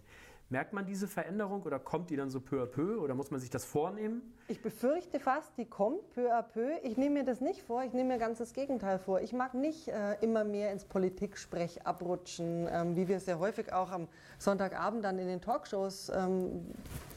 [0.52, 3.40] Merkt man diese Veränderung oder kommt die dann so peu à peu oder muss man
[3.40, 4.34] sich das vornehmen?
[4.48, 6.72] Ich befürchte fast, die kommt peu à peu.
[6.82, 9.22] Ich nehme mir das nicht vor, ich nehme mir ganz das Gegenteil vor.
[9.22, 13.72] Ich mag nicht äh, immer mehr ins Politiksprech abrutschen, ähm, wie wir es ja häufig
[13.72, 14.08] auch am
[14.40, 16.66] Sonntagabend dann in den Talkshows ähm,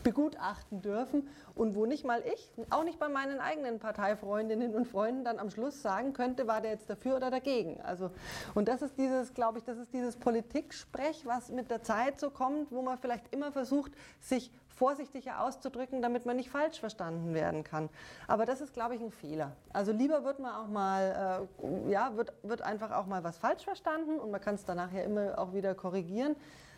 [0.03, 5.25] begutachten dürfen und wo nicht mal ich, auch nicht bei meinen eigenen Parteifreundinnen und Freunden
[5.25, 7.81] dann am Schluss sagen könnte, war der jetzt dafür oder dagegen.
[7.83, 8.11] Also,
[8.55, 12.31] und das ist dieses, glaube ich, das ist dieses Politiksprech, was mit der Zeit so
[12.31, 17.63] kommt, wo man vielleicht immer versucht, sich vorsichtiger auszudrücken, damit man nicht falsch verstanden werden
[17.63, 17.89] kann.
[18.27, 19.53] Aber das ist, glaube ich, ein Fehler.
[19.73, 23.65] Also lieber wird man auch mal, äh, ja, wird, wird einfach auch mal was falsch
[23.65, 26.37] verstanden und man kann es danach ja immer auch wieder korrigieren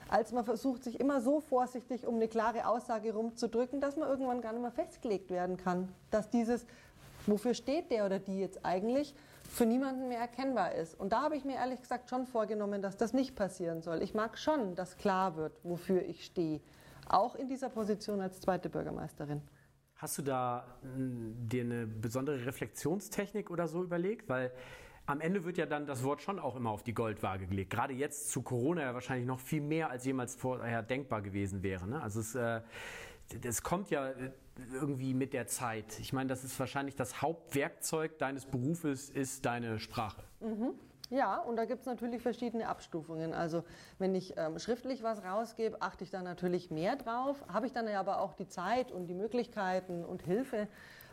[0.09, 4.41] als man versucht, sich immer so vorsichtig um eine klare Aussage rumzudrücken, dass man irgendwann
[4.41, 5.89] gar nicht mehr festgelegt werden kann.
[6.11, 6.67] Dass dieses,
[7.27, 9.15] wofür steht der oder die jetzt eigentlich,
[9.49, 10.99] für niemanden mehr erkennbar ist.
[10.99, 14.03] Und da habe ich mir ehrlich gesagt schon vorgenommen, dass das nicht passieren soll.
[14.03, 16.61] Ich mag schon, dass klar wird, wofür ich stehe.
[17.09, 19.43] Auch in dieser Position als zweite Bürgermeisterin.
[19.97, 24.29] Hast du da hm, dir eine besondere Reflexionstechnik oder so überlegt?
[24.29, 24.51] Weil
[25.07, 27.71] am Ende wird ja dann das Wort schon auch immer auf die Goldwaage gelegt.
[27.71, 31.87] Gerade jetzt zu Corona ja wahrscheinlich noch viel mehr als jemals vorher denkbar gewesen wäre.
[31.87, 32.01] Ne?
[32.01, 32.61] Also es, äh,
[33.43, 34.11] das kommt ja
[34.73, 35.99] irgendwie mit der Zeit.
[36.01, 40.23] Ich meine, das ist wahrscheinlich das Hauptwerkzeug deines Berufes, ist deine Sprache.
[40.41, 40.75] Mhm.
[41.11, 43.35] Ja, und da gibt es natürlich verschiedene Abstufungen.
[43.35, 43.63] Also
[43.99, 47.45] wenn ich ähm, schriftlich was rausgebe, achte ich da natürlich mehr drauf.
[47.53, 50.67] Habe ich dann aber auch die Zeit und die Möglichkeiten und Hilfe,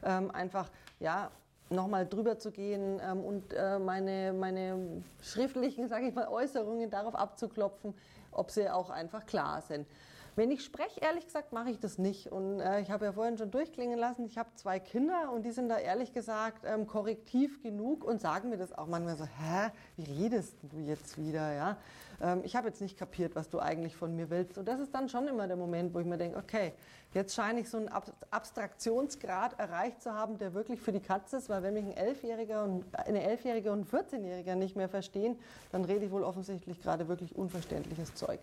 [0.04, 1.30] ähm, einfach ja,
[1.72, 7.16] nochmal drüber zu gehen ähm, und äh, meine, meine schriftlichen, sage ich mal, Äußerungen darauf
[7.16, 7.94] abzuklopfen,
[8.32, 9.88] ob sie auch einfach klar sind.
[10.36, 12.32] Wenn ich spreche, ehrlich gesagt, mache ich das nicht.
[12.32, 15.52] Und äh, ich habe ja vorhin schon durchklingen lassen, ich habe zwei Kinder und die
[15.52, 19.72] sind da ehrlich gesagt ähm, korrektiv genug und sagen mir das auch manchmal so, hä,
[19.98, 21.54] wie redest du jetzt wieder?
[21.54, 21.78] Ja?
[22.22, 24.58] Ähm, ich habe jetzt nicht kapiert, was du eigentlich von mir willst.
[24.58, 26.74] Und das ist dann schon immer der Moment, wo ich mir denke, okay,
[27.14, 31.38] jetzt scheine ich so einen Ab Abstraktionsgrad erreicht zu haben, der wirklich für die Katze
[31.38, 35.38] ist, weil wenn mich ein Elfjähriger und eine Elfjährige und ein 14-Jähriger nicht mehr verstehen,
[35.72, 38.40] dann rede ich wohl offensichtlich gerade wirklich unverständliches Zeug.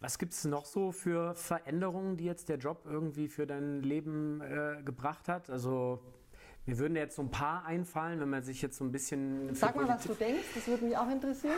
[0.00, 4.40] Was gibt es noch so für Veränderungen, die jetzt der Job irgendwie für dein Leben
[4.42, 5.48] äh, gebracht hat?
[5.48, 6.00] Also
[6.66, 9.54] mir würden jetzt so ein paar einfallen, wenn man sich jetzt so ein bisschen.
[9.54, 11.56] Sag mal, was du denkst, das würde mich auch interessieren.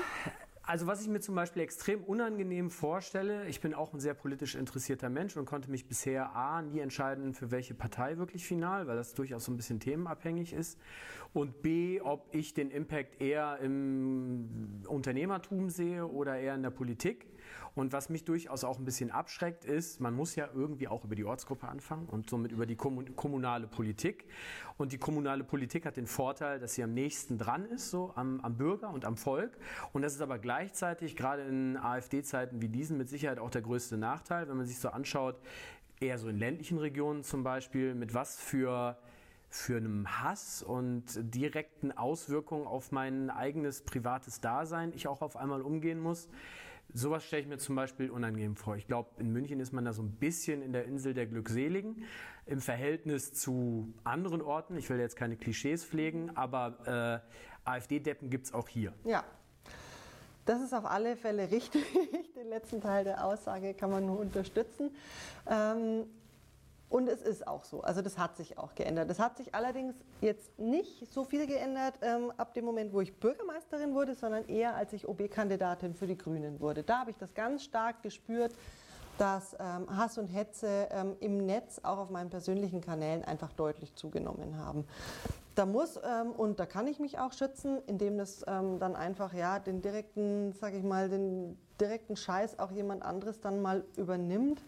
[0.69, 4.55] Also was ich mir zum Beispiel extrem unangenehm vorstelle, ich bin auch ein sehr politisch
[4.55, 8.97] interessierter Mensch und konnte mich bisher A, nie entscheiden, für welche Partei wirklich final, weil
[8.97, 10.79] das durchaus so ein bisschen themenabhängig ist.
[11.33, 17.25] Und B, ob ich den Impact eher im Unternehmertum sehe oder eher in der Politik.
[17.75, 21.15] Und was mich durchaus auch ein bisschen abschreckt, ist, man muss ja irgendwie auch über
[21.15, 24.27] die Ortsgruppe anfangen und somit über die kommunale Politik.
[24.77, 28.41] Und die kommunale Politik hat den Vorteil, dass sie am nächsten dran ist, so am,
[28.41, 29.57] am Bürger und am Volk.
[29.93, 33.97] Und das ist aber gleichzeitig, gerade in AfD-Zeiten wie diesen, mit Sicherheit auch der größte
[33.97, 35.37] Nachteil, wenn man sich so anschaut,
[36.01, 38.99] eher so in ländlichen Regionen zum Beispiel, mit was für
[39.51, 45.63] für einen Hass und direkten Auswirkungen auf mein eigenes privates Dasein ich auch auf einmal
[45.63, 46.29] umgehen muss.
[46.95, 48.77] Sowas stelle ich mir zum Beispiel unangenehm vor.
[48.77, 52.05] Ich glaube, in München ist man da so ein bisschen in der Insel der Glückseligen
[52.47, 54.77] im Verhältnis zu anderen Orten.
[54.77, 57.23] Ich will jetzt keine Klischees pflegen, aber
[57.67, 58.95] äh, AfD-Deppen gibt es auch hier.
[59.05, 59.23] Ja,
[60.47, 61.85] Das ist auf alle Fälle richtig.
[62.37, 64.91] Den letzten Teil der Aussage kann man nur unterstützen.
[65.47, 66.05] Ähm,
[66.91, 67.83] und es ist auch so.
[67.83, 69.11] Also das hat sich auch geändert.
[69.11, 73.15] Das hat sich allerdings jetzt nicht so viel geändert ähm, ab dem Moment, wo ich
[73.19, 76.83] Bürgermeisterin wurde, sondern eher als ich OB-Kandidatin für die Grünen wurde.
[76.83, 78.55] Da habe ich das ganz stark gespürt,
[79.19, 83.95] dass ähm, Hass und Hetze ähm, im Netz auch auf meinen persönlichen Kanälen einfach deutlich
[83.95, 84.87] zugenommen haben.
[85.57, 89.35] Da muss ähm, und da kann ich mich auch schützen, indem das ähm, dann einfach
[89.35, 94.63] ja den direkten, sag ich mal, den direkten Scheiß auch jemand anderes dann mal übernimmt.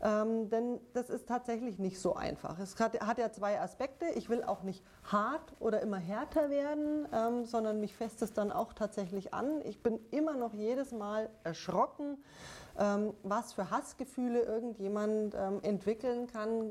[0.00, 2.58] Ähm, denn das ist tatsächlich nicht so einfach.
[2.60, 4.06] Es hat, hat, ja zwei Aspekte.
[4.14, 8.52] Ich will auch nicht hart oder immer härter werden, ähm, sondern mich fest es dann
[8.52, 9.60] auch tatsächlich an.
[9.64, 12.18] Ich bin immer noch jedes Mal erschrocken,
[13.24, 16.70] was für Hassgefühle irgendjemand ähm, entwickeln kann,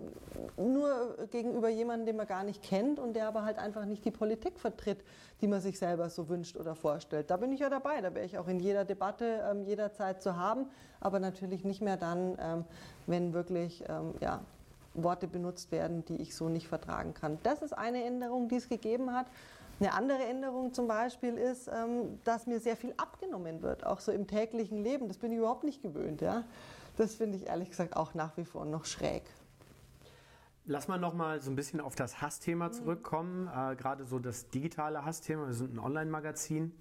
[0.55, 4.11] nur gegenüber jemandem, den man gar nicht kennt und der aber halt einfach nicht die
[4.11, 5.03] Politik vertritt,
[5.41, 7.29] die man sich selber so wünscht oder vorstellt.
[7.29, 10.37] Da bin ich ja dabei, da wäre ich auch in jeder Debatte ähm, jederzeit zu
[10.37, 10.67] haben,
[11.01, 12.65] aber natürlich nicht mehr dann, ähm,
[13.05, 14.39] wenn wirklich ähm, ja,
[14.93, 17.37] Worte benutzt werden, die ich so nicht vertragen kann.
[17.43, 19.27] Das ist eine Änderung, die es gegeben hat.
[19.79, 24.11] Eine andere Änderung zum Beispiel ist, ähm, dass mir sehr viel abgenommen wird, auch so
[24.11, 25.07] im täglichen Leben.
[25.07, 26.21] Das bin ich überhaupt nicht gewöhnt.
[26.21, 26.43] Ja?
[26.97, 29.23] Das finde ich ehrlich gesagt auch nach wie vor noch schräg.
[30.65, 33.71] Lass mal noch mal so ein bisschen auf das Hassthema zurückkommen, mhm.
[33.71, 35.45] äh, gerade so das digitale Hassthema.
[35.45, 36.73] Wir sind ein Online-Magazin.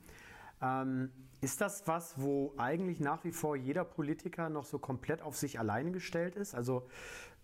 [0.63, 5.37] Ähm, ist das was, wo eigentlich nach wie vor jeder Politiker noch so komplett auf
[5.37, 6.55] sich alleine gestellt ist?
[6.55, 6.89] Also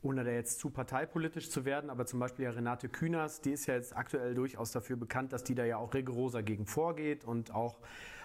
[0.03, 3.67] ohne da jetzt zu parteipolitisch zu werden, aber zum Beispiel ja Renate Künast, die ist
[3.67, 7.55] ja jetzt aktuell durchaus dafür bekannt, dass die da ja auch rigoroser gegen vorgeht und
[7.55, 7.79] auch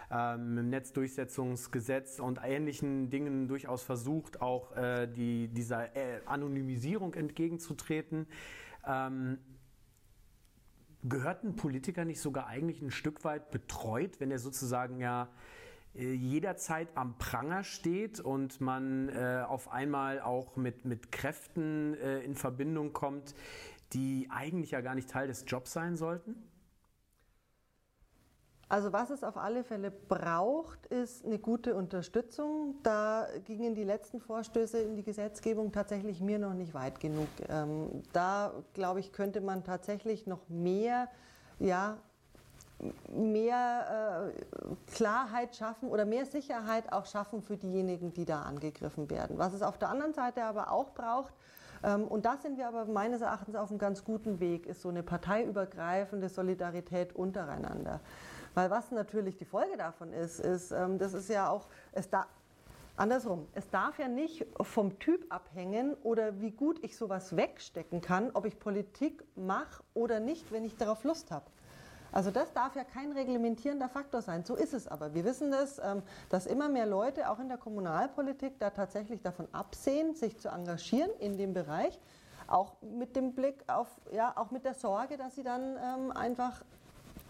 [0.10, 8.28] ähm, im Netzdurchsetzungsgesetz und ähnlichen Dingen durchaus versucht, auch äh, die, dieser äh, Anonymisierung entgegenzutreten.
[8.86, 9.38] Ähm,
[11.04, 15.30] gehört ein Politiker nicht sogar eigentlich ein Stück weit betreut, wenn er sozusagen ja
[16.04, 22.36] jederzeit am Pranger steht und man äh, auf einmal auch mit, mit Kräften äh, in
[22.36, 23.34] Verbindung kommt,
[23.94, 26.36] die eigentlich ja gar nicht Teil des Jobs sein sollten?
[28.70, 32.76] Also was es auf alle Fälle braucht, ist eine gute Unterstützung.
[32.84, 37.30] Da gingen die letzten Vorstöße in die Gesetzgebung tatsächlich mir noch nicht weit genug.
[37.48, 41.08] Ähm, da, glaube ich, könnte man tatsächlich noch mehr
[41.60, 41.98] ja,
[43.10, 49.38] mehr äh, Klarheit schaffen oder mehr Sicherheit auch schaffen für diejenigen, die da angegriffen werden.
[49.38, 51.34] Was es auf der anderen Seite aber auch braucht,
[51.84, 54.90] ähm, und da sind wir aber meines Erachtens auf einem ganz guten Weg, ist so
[54.90, 58.00] eine parteiübergreifende Solidarität untereinander.
[58.54, 62.26] Weil was natürlich die Folge davon ist, ist, ähm, das ist ja auch, es da,
[62.96, 68.32] andersrum, es darf ja nicht vom Typ abhängen oder wie gut ich sowas wegstecken kann,
[68.34, 71.46] ob ich Politik mache oder nicht, wenn ich darauf Lust habe.
[72.12, 74.44] Also das darf ja kein reglementierender Faktor sein.
[74.44, 75.14] So ist es aber.
[75.14, 79.48] Wir wissen das, ähm, dass immer mehr Leute auch in der Kommunalpolitik da tatsächlich davon
[79.52, 82.00] absehen, sich zu engagieren in dem Bereich.
[82.48, 86.64] Auch mit dem Blick auf, ja, auch mit der Sorge, dass sie dann ähm, einfach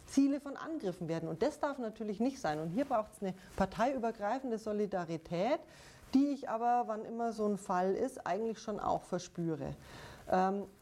[0.06, 1.28] Ziele von Angriffen werden.
[1.28, 2.60] Und das darf natürlich nicht sein.
[2.60, 5.60] Und hier braucht es eine parteiübergreifende Solidarität,
[6.13, 9.76] die ich aber, wann immer so ein Fall ist, eigentlich schon auch verspüre.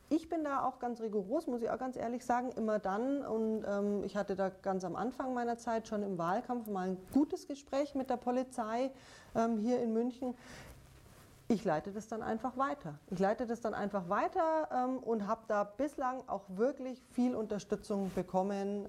[0.09, 3.25] Ähm, ich bin da auch ganz rigoros, muss ich auch ganz ehrlich sagen, immer dann.
[3.25, 6.97] Und ähm, ich hatte da ganz am Anfang meiner Zeit schon im Wahlkampf mal ein
[7.13, 8.91] gutes Gespräch mit der Polizei
[9.35, 10.35] ähm, hier in München.
[11.47, 12.95] Ich leite das dann einfach weiter.
[13.11, 18.11] Ich leite das dann einfach weiter ähm, und habe da bislang auch wirklich viel Unterstützung
[18.15, 18.87] bekommen.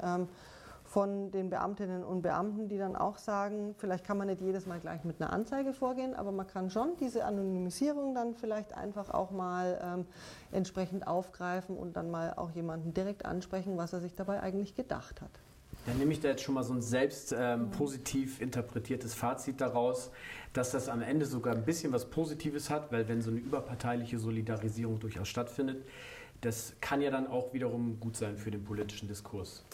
[0.86, 4.78] Von den Beamtinnen und Beamten, die dann auch sagen, vielleicht kann man nicht jedes Mal
[4.78, 9.32] gleich mit einer Anzeige vorgehen, aber man kann schon diese Anonymisierung dann vielleicht einfach auch
[9.32, 10.06] mal ähm,
[10.52, 15.20] entsprechend aufgreifen und dann mal auch jemanden direkt ansprechen, was er sich dabei eigentlich gedacht
[15.20, 15.30] hat.
[15.86, 20.10] Dann nehme ich da jetzt schon mal so ein selbst ähm, positiv interpretiertes Fazit daraus,
[20.52, 24.18] dass das am Ende sogar ein bisschen was Positives hat, weil wenn so eine überparteiliche
[24.18, 25.84] Solidarisierung durchaus stattfindet,
[26.40, 29.64] das kann ja dann auch wiederum gut sein für den politischen Diskurs.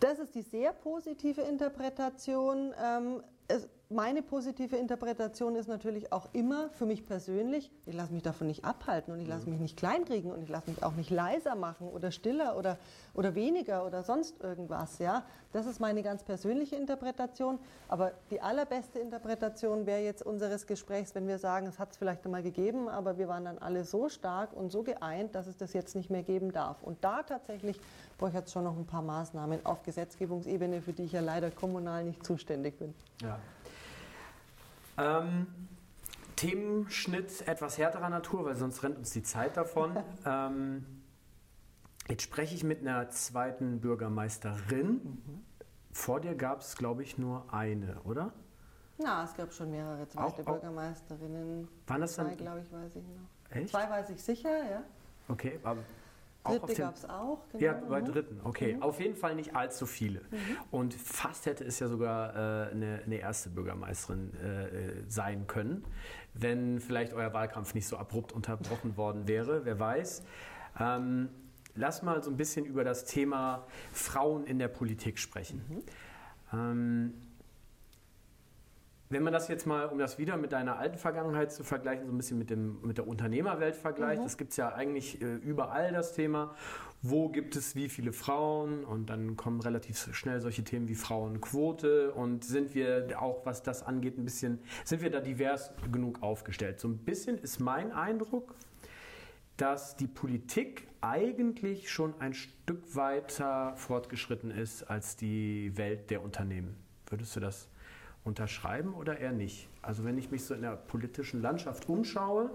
[0.00, 2.74] Das ist die sehr positive Interpretation.
[2.82, 8.24] Ähm, es, meine positive Interpretation ist natürlich auch immer für mich persönlich, ich lasse mich
[8.24, 9.52] davon nicht abhalten und ich lasse mhm.
[9.52, 12.78] mich nicht kleinkriegen und ich lasse mich auch nicht leiser machen oder stiller oder,
[13.14, 14.98] oder weniger oder sonst irgendwas.
[14.98, 15.24] Ja?
[15.52, 17.60] Das ist meine ganz persönliche Interpretation.
[17.86, 22.24] Aber die allerbeste Interpretation wäre jetzt unseres Gesprächs, wenn wir sagen, es hat es vielleicht
[22.24, 25.72] einmal gegeben, aber wir waren dann alle so stark und so geeint, dass es das
[25.74, 26.82] jetzt nicht mehr geben darf.
[26.82, 27.78] Und da tatsächlich
[28.18, 31.50] brauche ich jetzt schon noch ein paar Maßnahmen auf Gesetzgebungsebene, für die ich ja leider
[31.50, 32.94] kommunal nicht zuständig bin.
[33.22, 33.38] Ja.
[34.98, 35.46] Ähm,
[36.36, 39.96] Themenschnitt etwas härterer Natur, weil sonst rennt uns die Zeit davon.
[40.26, 40.86] ähm,
[42.08, 44.88] jetzt spreche ich mit einer zweiten Bürgermeisterin.
[44.88, 45.44] Mhm.
[45.92, 48.32] Vor dir gab es, glaube ich, nur eine, oder?
[48.98, 51.68] Na, es gab schon mehrere zweite auch, Bürgermeisterinnen.
[51.86, 52.28] Waren das dann?
[52.28, 53.56] Zwei, glaube ich, weiß ich noch.
[53.56, 53.70] Echt?
[53.70, 54.82] Zwei weiß ich sicher, ja.
[55.28, 55.82] Okay, aber
[56.46, 57.48] Dritte gab es auch.
[57.50, 57.64] Genau.
[57.64, 58.00] Ja, bei.
[58.00, 58.74] Dritten, okay.
[58.74, 58.82] Mhm.
[58.82, 60.20] Auf jeden Fall nicht allzu viele.
[60.20, 60.56] Mhm.
[60.70, 65.84] Und fast hätte es ja sogar äh, eine, eine, erste Bürgermeisterin äh, sein können,
[66.34, 70.22] wenn vielleicht euer Wahlkampf nicht so abrupt unterbrochen worden wäre, wer weiß.
[70.78, 71.28] Ähm,
[71.74, 75.62] lass mal so ein bisschen über das Thema Frauen in der Politik sprechen.
[75.68, 75.82] Mhm.
[76.52, 77.14] Ähm,
[79.08, 82.12] wenn man das jetzt mal, um das wieder mit deiner alten Vergangenheit zu vergleichen, so
[82.12, 84.24] ein bisschen mit, dem, mit der Unternehmerwelt vergleicht, mhm.
[84.24, 86.54] das gibt es ja eigentlich äh, überall das Thema,
[87.02, 92.12] wo gibt es wie viele Frauen und dann kommen relativ schnell solche Themen wie Frauenquote
[92.12, 96.80] und sind wir auch, was das angeht, ein bisschen, sind wir da divers genug aufgestellt.
[96.80, 98.54] So ein bisschen ist mein Eindruck,
[99.56, 106.76] dass die Politik eigentlich schon ein Stück weiter fortgeschritten ist als die Welt der Unternehmen.
[107.08, 107.68] Würdest du das
[108.26, 109.68] unterschreiben oder eher nicht?
[109.82, 112.50] Also wenn ich mich so in der politischen Landschaft umschaue, ja.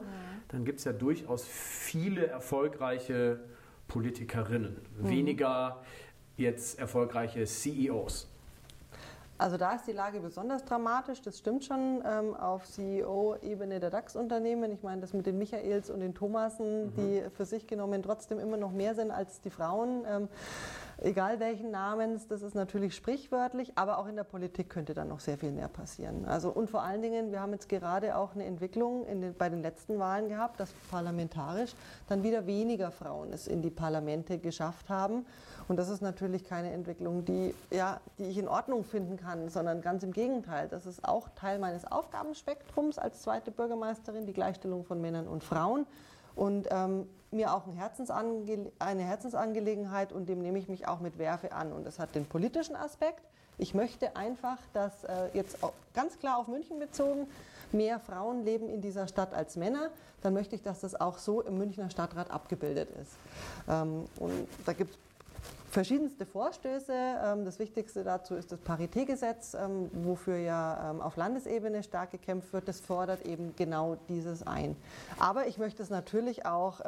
[0.49, 3.39] dann gibt es ja durchaus viele erfolgreiche
[3.87, 5.09] Politikerinnen, mhm.
[5.09, 5.81] weniger
[6.37, 8.27] jetzt erfolgreiche CEOs.
[9.37, 14.71] Also da ist die Lage besonders dramatisch, das stimmt schon, ähm, auf CEO-Ebene der DAX-Unternehmen.
[14.71, 16.93] Ich meine, das mit den Michaels und den Thomasen, mhm.
[16.95, 20.03] die für sich genommen trotzdem immer noch mehr sind als die Frauen.
[20.07, 20.27] Ähm,
[21.01, 25.19] egal welchen Namens, das ist natürlich sprichwörtlich, aber auch in der Politik könnte dann noch
[25.19, 26.25] sehr viel mehr passieren.
[26.25, 29.61] Also und vor allen Dingen, wir haben jetzt gerade auch eine Entwicklung den, bei den
[29.61, 31.73] letzten Wahlen gehabt, dass parlamentarisch
[32.07, 35.25] dann wieder weniger Frauen es in die Parlamente geschafft haben.
[35.67, 39.81] Und das ist natürlich keine Entwicklung, die, ja, die ich in Ordnung finden kann, sondern
[39.81, 40.67] ganz im Gegenteil.
[40.67, 45.85] Das ist auch Teil meines Aufgabenspektrums als zweite Bürgermeisterin, die Gleichstellung von Männern und Frauen
[46.35, 51.17] und ähm, mir auch ein Herzensange eine Herzensangelegenheit und dem nehme ich mich auch mit
[51.17, 51.71] Werfe an.
[51.71, 53.23] Und das hat den politischen Aspekt.
[53.57, 55.57] Ich möchte einfach, dass äh, jetzt
[55.93, 57.27] ganz klar auf München bezogen
[57.71, 59.89] mehr Frauen leben in dieser Stadt als Männer.
[60.21, 63.13] Dann möchte ich, dass das auch so im Münchner Stadtrat abgebildet ist.
[63.69, 64.99] Ähm, und da gibt es
[65.71, 66.93] verschiedenste Vorstöße.
[66.93, 72.51] Ähm, das Wichtigste dazu ist das Paritätgesetz, ähm, wofür ja ähm, auf Landesebene stark gekämpft
[72.53, 72.67] wird.
[72.67, 74.75] Das fordert eben genau dieses ein.
[75.17, 76.81] Aber ich möchte es natürlich auch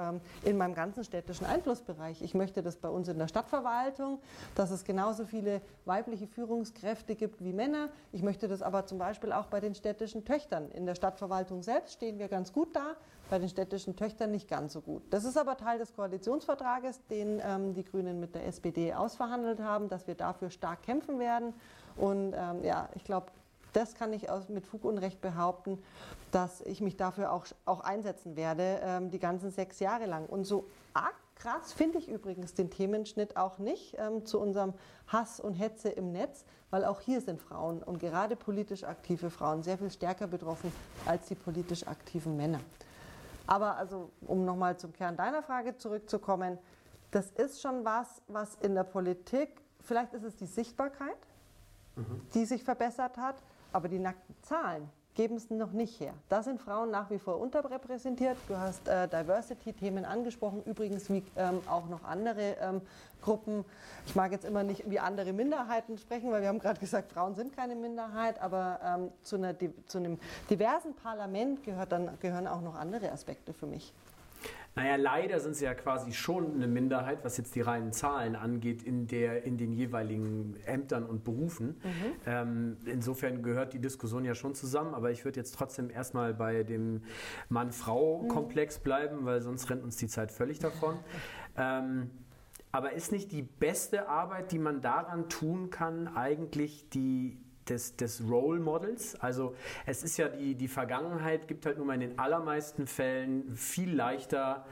[0.43, 2.21] in meinem ganzen städtischen Einflussbereich.
[2.21, 4.19] Ich möchte das bei uns in der Stadtverwaltung,
[4.55, 7.89] dass es genauso viele weibliche Führungskräfte gibt wie Männer.
[8.11, 10.71] Ich möchte das aber zum Beispiel auch bei den städtischen Töchtern.
[10.71, 12.95] In der Stadtverwaltung selbst stehen wir ganz gut da
[13.33, 15.01] bei den städtischen Töchtern nicht ganz so gut.
[15.09, 19.89] Das ist aber Teil des Koalitionsvertrages, den ähm, die Grünen mit der SPD ausverhandelt haben,
[19.89, 21.55] dass wir dafür stark kämpfen werden.
[21.95, 23.31] Und ähm, ja, ich glaube,
[23.73, 25.81] das kann ich aus, mit Fug und Recht behaupten,
[26.29, 30.27] dass ich mich dafür auch, auch einsetzen werde, ähm, die ganzen sechs Jahre lang.
[30.27, 34.75] Und so arg krass finde ich übrigens den Themenschnitt auch nicht ähm, zu unserem
[35.07, 39.63] Hass und Hetze im Netz, weil auch hier sind Frauen und gerade politisch aktive Frauen
[39.63, 40.71] sehr viel stärker betroffen
[41.07, 42.59] als die politisch aktiven Männer.
[43.45, 46.57] Aber also, um nochmal zum Kern deiner Frage zurückzukommen,
[47.11, 51.17] das ist schon was, was in der Politik, vielleicht ist es die Sichtbarkeit,
[51.95, 52.21] mhm.
[52.33, 53.35] die sich verbessert hat,
[53.71, 56.13] aber die nackten Zahlen, geben es noch nicht her.
[56.29, 58.37] Da sind Frauen nach wie vor unterrepräsentiert.
[58.47, 62.81] Du hast äh, Diversity-Themen angesprochen, übrigens wie ähm, auch noch andere ähm,
[63.21, 63.63] Gruppen.
[64.05, 67.35] Ich mag jetzt immer nicht wie andere Minderheiten sprechen, weil wir haben gerade gesagt, Frauen
[67.35, 72.61] sind keine Minderheit, aber ähm, zu, einer, zu, einem diversen Parlament gehört dann, gehören auch
[72.61, 73.93] noch andere Aspekte für mich.
[74.75, 78.81] Naja, leider sind sie ja quasi schon eine Minderheit, was jetzt die reinen Zahlen angeht,
[78.81, 81.67] in, der, in den jeweiligen Ämtern und Berufen.
[81.83, 82.15] Mhm.
[82.25, 86.63] Ähm, insofern gehört die Diskussion ja schon zusammen, aber ich würde jetzt trotzdem erstmal bei
[86.63, 87.03] dem
[87.49, 88.83] Mann-Frau-Komplex mhm.
[88.83, 90.97] bleiben, weil sonst rennt uns die Zeit völlig davon.
[91.55, 92.09] Ähm,
[92.71, 97.37] aber ist nicht die beste Arbeit, die man daran tun kann, eigentlich die
[97.69, 99.15] des, des Role Models.
[99.21, 103.55] Also es ist ja die, die Vergangenheit, gibt halt nun mal in den allermeisten Fällen
[103.55, 104.65] viel leichter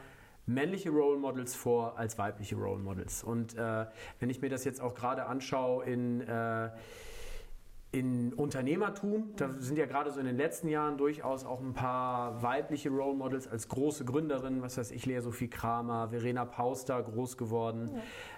[0.46, 3.24] männliche Role Models vor als weibliche Role Models.
[3.24, 3.86] Und äh,
[4.20, 6.70] wenn ich mir das jetzt auch gerade anschaue in äh,
[7.94, 12.42] in Unternehmertum, da sind ja gerade so in den letzten Jahren durchaus auch ein paar
[12.42, 17.36] weibliche Role Models als große Gründerinnen, was weiß ich, Lea Sophie Kramer, Verena Pauster groß
[17.36, 17.92] geworden.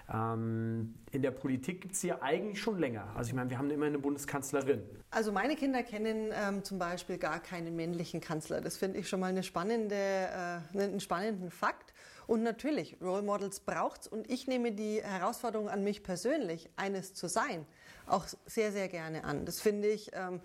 [0.08, 0.34] Ja.
[0.34, 3.06] Ähm, in der Politik gibt es sie ja eigentlich schon länger.
[3.14, 4.82] Also ich meine, wir haben immer eine Bundeskanzlerin.
[5.12, 8.60] Also meine Kinder kennen ähm, zum Beispiel gar keinen männlichen Kanzler.
[8.60, 11.94] Das finde ich schon mal eine spannende, äh, einen spannenden Fakt.
[12.26, 17.14] Und natürlich, Role Models braucht es und ich nehme die Herausforderung an mich persönlich, eines
[17.14, 17.66] zu sein
[18.06, 19.44] auch sehr, sehr gerne an.
[19.44, 20.40] Das finde ich, ähm,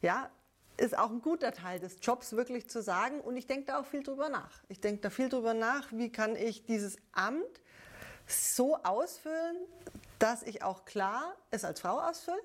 [0.00, 0.30] ja,
[0.76, 3.20] ist auch ein guter Teil des Jobs, wirklich zu sagen.
[3.20, 4.62] Und ich denke da auch viel drüber nach.
[4.68, 7.60] Ich denke da viel drüber nach, wie kann ich dieses Amt
[8.26, 9.56] so ausfüllen,
[10.22, 12.38] dass ich auch klar es als Frau ausfülle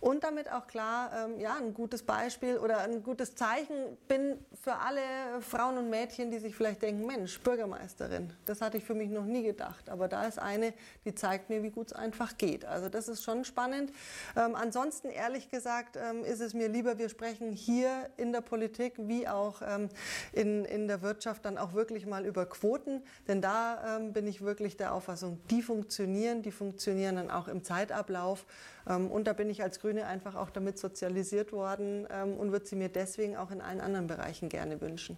[0.00, 4.74] und damit auch klar ähm, ja, ein gutes Beispiel oder ein gutes Zeichen bin für
[4.74, 5.00] alle
[5.40, 9.26] Frauen und Mädchen, die sich vielleicht denken, Mensch, Bürgermeisterin, das hatte ich für mich noch
[9.26, 9.90] nie gedacht.
[9.90, 10.72] Aber da ist eine,
[11.04, 12.64] die zeigt mir, wie gut es einfach geht.
[12.64, 13.92] Also das ist schon spannend.
[14.34, 18.94] Ähm, ansonsten, ehrlich gesagt, ähm, ist es mir lieber, wir sprechen hier in der Politik
[18.96, 19.90] wie auch ähm,
[20.32, 23.02] in, in der Wirtschaft dann auch wirklich mal über Quoten.
[23.26, 27.62] Denn da ähm, bin ich wirklich der Auffassung, die funktionieren, die funktionieren dann auch im
[27.62, 28.46] Zeitablauf.
[28.86, 32.66] Ähm, und da bin ich als Grüne einfach auch damit sozialisiert worden ähm, und würde
[32.66, 35.16] sie mir deswegen auch in allen anderen Bereichen gerne wünschen.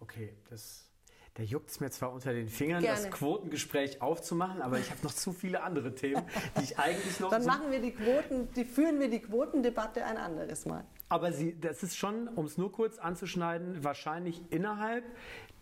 [0.00, 0.90] Okay, das
[1.34, 3.02] da juckt es mir zwar unter den Fingern, Gerne.
[3.02, 6.22] das Quotengespräch aufzumachen, aber ich habe noch zu viele andere Themen,
[6.58, 7.30] die ich eigentlich noch.
[7.30, 10.84] Dann so machen wir die Quoten, die führen wir die Quotendebatte ein anderes Mal.
[11.08, 15.04] Aber Sie, das ist schon, um es nur kurz anzuschneiden, wahrscheinlich innerhalb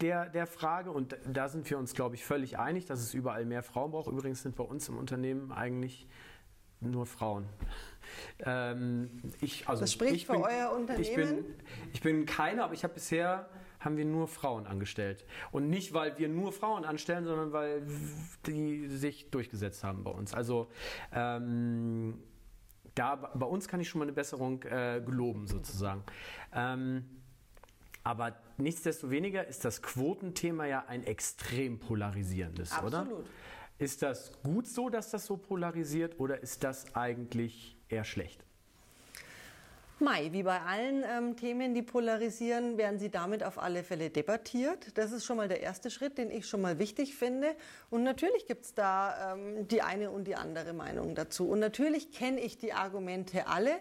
[0.01, 3.44] der, der Frage, und da sind wir uns, glaube ich, völlig einig, dass es überall
[3.44, 4.09] mehr Frauen braucht.
[4.09, 6.07] Übrigens sind bei uns im Unternehmen eigentlich
[6.80, 7.46] nur Frauen.
[8.40, 11.03] Ähm, ich, also das spricht ich für bin, euer Unternehmen?
[11.03, 11.44] Ich bin,
[11.92, 13.49] ich bin keine, aber ich habe bisher
[13.80, 15.24] haben wir nur Frauen angestellt.
[15.53, 17.82] Und nicht, weil wir nur Frauen anstellen, sondern weil
[18.46, 20.34] die sich durchgesetzt haben bei uns.
[20.34, 20.68] Also
[21.12, 22.22] ähm,
[22.94, 26.03] da bei uns kann ich schon mal eine Besserung äh, geloben sozusagen.
[26.53, 27.05] Ähm,
[28.03, 32.92] aber nichtsdestoweniger ist das Quotenthema ja ein extrem polarisierendes, Absolut.
[32.92, 33.00] oder?
[33.02, 33.26] Absolut.
[33.78, 38.44] Ist das gut so, dass das so polarisiert oder ist das eigentlich eher schlecht?
[40.00, 44.96] Mai, wie bei allen ähm, Themen, die polarisieren, werden sie damit auf alle Fälle debattiert.
[44.96, 47.48] Das ist schon mal der erste Schritt, den ich schon mal wichtig finde.
[47.90, 51.48] Und natürlich gibt es da ähm, die eine und die andere Meinung dazu.
[51.48, 53.72] Und natürlich kenne ich die Argumente alle.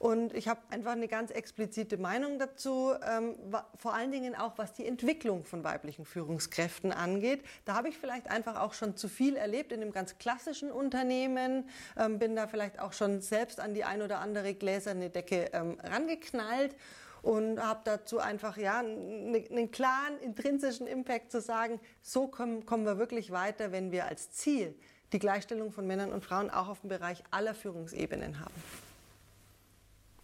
[0.00, 3.34] Und ich habe einfach eine ganz explizite Meinung dazu, ähm,
[3.76, 7.44] vor allen Dingen auch, was die Entwicklung von weiblichen Führungskräften angeht.
[7.66, 11.68] Da habe ich vielleicht einfach auch schon zu viel erlebt in einem ganz klassischen Unternehmen,
[11.98, 15.76] ähm, bin da vielleicht auch schon selbst an die ein oder andere gläserne Decke ähm,
[15.82, 16.74] rangeknallt
[17.20, 22.86] und habe dazu einfach ja einen, einen, klaren intrinsischen Impact zu sagen, so kommen, kommen
[22.86, 24.74] wir wirklich weiter, wenn wir als Ziel
[25.12, 28.54] die Gleichstellung von Männern und Frauen auch auf dem Bereich aller Führungsebenen haben.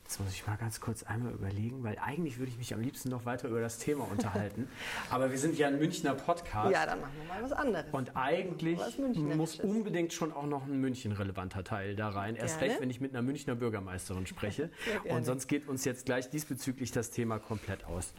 [0.06, 3.08] Jetzt muss ich mal ganz kurz einmal überlegen, weil eigentlich würde ich mich am liebsten
[3.08, 4.68] noch weiter über das Thema unterhalten.
[5.10, 6.70] Aber wir sind ja ein Münchner Podcast.
[6.70, 7.86] Ja, dann machen wir mal was anderes.
[7.90, 8.78] Und eigentlich
[9.16, 12.36] muss unbedingt schon auch noch ein München-relevanter Teil da rein.
[12.36, 14.70] Erst recht, wenn ich mit einer Münchner Bürgermeisterin spreche.
[15.08, 18.14] Und sonst geht uns jetzt gleich diesbezüglich das Thema komplett aus.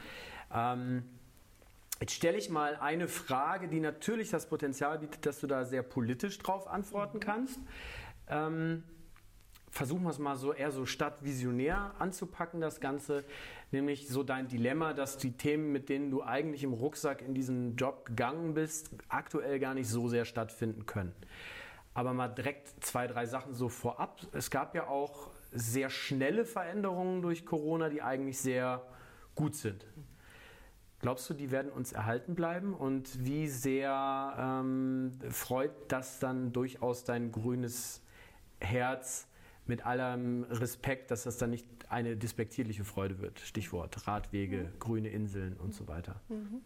[0.53, 1.05] Ähm,
[1.99, 5.81] Jetzt stelle ich mal eine Frage, die natürlich das Potenzial bietet, dass du da sehr
[5.81, 7.59] politisch drauf antworten kannst.
[8.29, 8.83] Ähm,
[9.77, 13.23] versuchen wir es mal so eher so stadtvisionär anzupacken, das Ganze.
[13.71, 17.75] Nämlich so dein Dilemma, dass die Themen, mit denen du eigentlich im Rucksack in diesen
[17.75, 21.13] Job gegangen bist, aktuell gar nicht so sehr stattfinden können.
[21.93, 24.19] Aber mal direkt zwei, drei Sachen so vorab.
[24.33, 28.81] Es gab ja auch sehr schnelle Veränderungen durch Corona, die eigentlich sehr
[29.35, 29.85] gut sind.
[31.01, 32.73] Glaubst du, die werden uns erhalten bleiben?
[32.73, 38.01] Und wie sehr ähm, freut das dann durchaus dein grünes
[38.59, 39.27] Herz,
[39.69, 43.39] mit allem Respekt, dass das dann nicht eine despektierliche Freude wird.
[43.39, 44.79] Stichwort Radwege, mhm.
[44.79, 46.19] grüne Inseln und so weiter.
[46.29, 46.61] Mhm.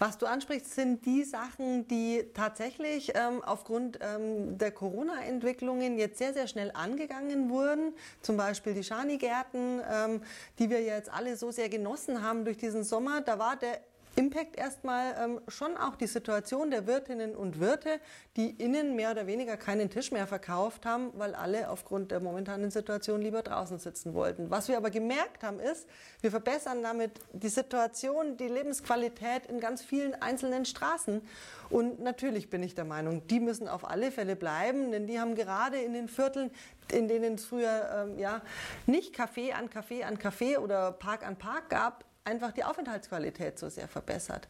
[0.00, 6.32] Was du ansprichst, sind die Sachen, die tatsächlich ähm, aufgrund ähm, der Corona-Entwicklungen jetzt sehr,
[6.32, 7.92] sehr schnell angegangen wurden.
[8.22, 10.22] Zum Beispiel die Schanigärten, ähm,
[10.58, 13.20] die wir jetzt alle so sehr genossen haben durch diesen Sommer.
[13.20, 13.78] Da war der
[14.20, 18.00] Impact erstmal ähm, schon auch die Situation der Wirtinnen und Wirte,
[18.36, 22.70] die innen mehr oder weniger keinen Tisch mehr verkauft haben, weil alle aufgrund der momentanen
[22.70, 24.50] Situation lieber draußen sitzen wollten.
[24.50, 25.88] Was wir aber gemerkt haben ist,
[26.20, 31.22] wir verbessern damit die Situation, die Lebensqualität in ganz vielen einzelnen Straßen.
[31.70, 35.34] Und natürlich bin ich der Meinung, die müssen auf alle Fälle bleiben, denn die haben
[35.34, 36.50] gerade in den Vierteln,
[36.92, 38.42] in denen es früher ähm, ja
[38.84, 43.68] nicht Café an Café an Café oder Park an Park gab, einfach die Aufenthaltsqualität so
[43.68, 44.48] sehr verbessert.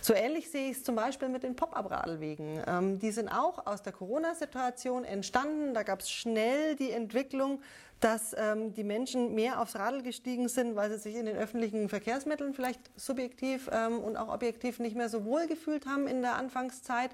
[0.00, 2.62] So ähnlich sehe ich es zum Beispiel mit den Pop-up-Radlwegen.
[2.66, 5.74] Ähm, die sind auch aus der Corona-Situation entstanden.
[5.74, 7.60] Da gab es schnell die Entwicklung,
[8.00, 11.88] dass ähm, die Menschen mehr aufs Radl gestiegen sind, weil sie sich in den öffentlichen
[11.88, 16.34] Verkehrsmitteln vielleicht subjektiv ähm, und auch objektiv nicht mehr so wohl gefühlt haben in der
[16.34, 17.10] Anfangszeit.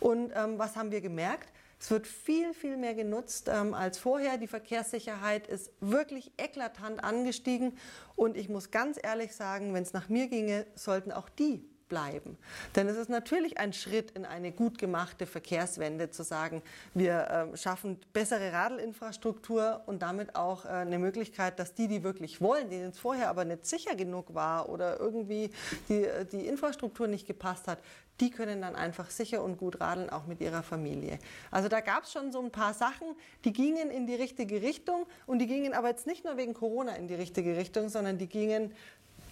[0.00, 1.52] Und ähm, was haben wir gemerkt?
[1.82, 4.38] Es wird viel, viel mehr genutzt ähm, als vorher.
[4.38, 7.76] Die Verkehrssicherheit ist wirklich eklatant angestiegen.
[8.14, 12.38] Und ich muss ganz ehrlich sagen, wenn es nach mir ginge, sollten auch die bleiben.
[12.74, 16.62] Denn es ist natürlich ein Schritt in eine gut gemachte Verkehrswende zu sagen,
[16.94, 22.40] wir äh, schaffen bessere Radelinfrastruktur und damit auch äh, eine Möglichkeit, dass die, die wirklich
[22.40, 25.50] wollen, denen es vorher aber nicht sicher genug war oder irgendwie
[25.90, 27.78] die, die Infrastruktur nicht gepasst hat,
[28.20, 31.18] die können dann einfach sicher und gut radeln, auch mit ihrer Familie.
[31.50, 33.08] Also da gab es schon so ein paar Sachen,
[33.44, 36.94] die gingen in die richtige Richtung und die gingen aber jetzt nicht nur wegen Corona
[36.94, 38.72] in die richtige Richtung, sondern die gingen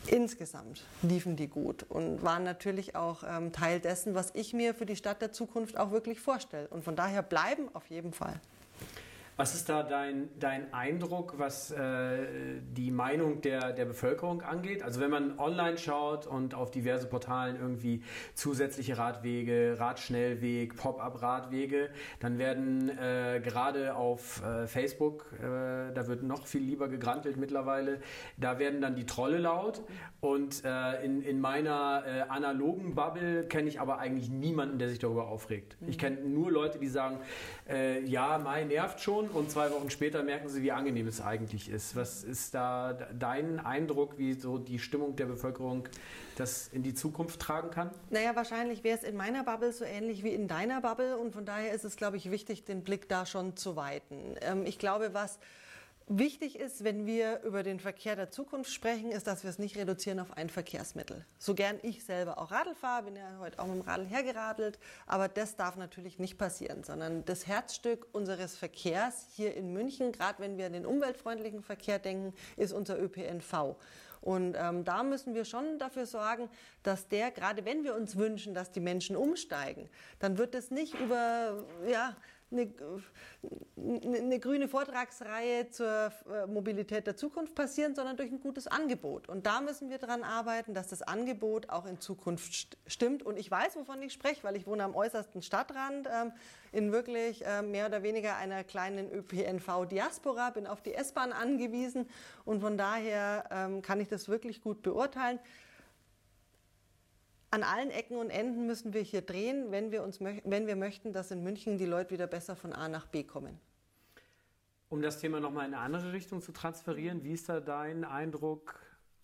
[0.06, 4.86] insgesamt liefen die gut und waren natürlich auch ähm, Teil dessen, was ich mir für
[4.86, 6.68] die Stadt der Zukunft auch wirklich vorstelle.
[6.68, 8.40] Und von daher bleiben auf jeden Fall.
[9.40, 12.26] Was ist da dein, dein Eindruck, was äh,
[12.76, 14.82] die Meinung der, der Bevölkerung angeht?
[14.82, 18.02] Also wenn man online schaut und auf diverse Portalen irgendwie
[18.34, 21.88] zusätzliche Radwege, Radschnellweg, Pop-up-Radwege,
[22.18, 28.00] dann werden äh, gerade auf äh, Facebook, äh, da wird noch viel lieber gegrantelt mittlerweile,
[28.36, 29.80] da werden dann die Trolle laut
[30.20, 34.98] und äh, in, in meiner äh, analogen Bubble kenne ich aber eigentlich niemanden, der sich
[34.98, 35.78] darüber aufregt.
[35.86, 37.20] Ich kenne nur Leute, die sagen,
[38.04, 41.96] ja, mein nervt schon und zwei Wochen später merken sie, wie angenehm es eigentlich ist.
[41.96, 45.88] Was ist da dein Eindruck, wie so die Stimmung der Bevölkerung
[46.36, 47.90] das in die Zukunft tragen kann?
[48.10, 51.44] Naja, wahrscheinlich wäre es in meiner Bubble so ähnlich wie in deiner Bubble und von
[51.44, 54.36] daher ist es, glaube ich, wichtig, den Blick da schon zu weiten.
[54.40, 55.38] Ähm, ich glaube, was
[56.12, 59.76] Wichtig ist, wenn wir über den Verkehr der Zukunft sprechen, ist, dass wir es nicht
[59.76, 61.24] reduzieren auf ein Verkehrsmittel.
[61.38, 64.80] So gern ich selber auch Radl fahre, bin ja heute auch mit dem Radl hergeradelt,
[65.06, 70.40] aber das darf natürlich nicht passieren, sondern das Herzstück unseres Verkehrs hier in München, gerade
[70.40, 73.76] wenn wir an den umweltfreundlichen Verkehr denken, ist unser ÖPNV.
[74.20, 76.50] Und ähm, da müssen wir schon dafür sorgen,
[76.82, 79.88] dass der, gerade wenn wir uns wünschen, dass die Menschen umsteigen,
[80.18, 82.16] dann wird es nicht über, ja,
[82.52, 82.72] eine,
[84.18, 89.28] eine grüne Vortragsreihe zur äh, Mobilität der Zukunft passieren, sondern durch ein gutes Angebot.
[89.28, 93.22] Und da müssen wir daran arbeiten, dass das Angebot auch in Zukunft stimmt.
[93.22, 96.32] Und ich weiß, wovon ich spreche, weil ich wohne am äußersten Stadtrand ähm,
[96.72, 102.08] in wirklich äh, mehr oder weniger einer kleinen ÖPNV-Diaspora, bin auf die S-Bahn angewiesen
[102.44, 105.38] und von daher ähm, kann ich das wirklich gut beurteilen
[107.50, 111.12] an allen Ecken und Enden müssen wir hier drehen, wenn wir, uns, wenn wir möchten,
[111.12, 113.58] dass in München die Leute wieder besser von A nach B kommen.
[114.88, 118.80] Um das Thema nochmal in eine andere Richtung zu transferieren, wie ist da dein Eindruck,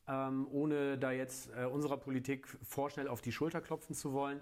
[0.08, 4.40] ähm, ohne da jetzt äh, unserer Politik vorschnell auf die Schulter klopfen zu wollen,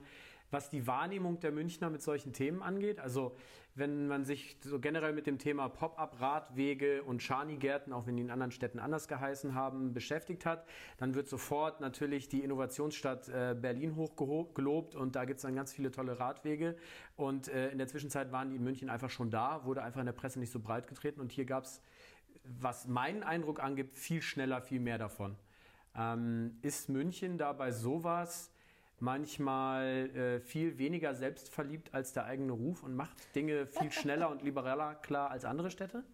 [0.55, 3.01] was die Wahrnehmung der Münchner mit solchen Themen angeht?
[3.01, 3.37] Also
[3.75, 8.31] wenn man sich so generell mit dem Thema Pop-up-Radwege und Schanigärten, auch wenn die in
[8.31, 10.65] anderen Städten anders geheißen haben, beschäftigt hat,
[10.99, 15.73] dann wird sofort natürlich die Innovationsstadt äh, Berlin hochgelobt und da gibt es dann ganz
[15.73, 16.77] viele tolle Radwege.
[17.17, 20.07] Und äh, in der Zwischenzeit waren die in München einfach schon da, wurde einfach in
[20.07, 21.83] der Presse nicht so breit getreten und hier gab es,
[22.45, 25.35] was meinen Eindruck angibt, viel schneller, viel mehr davon.
[25.97, 28.54] Ähm, ist München da bei sowas
[29.01, 34.43] manchmal äh, viel weniger selbstverliebt als der eigene Ruf und macht Dinge viel schneller und
[34.43, 36.05] liberaler klar als andere Städte?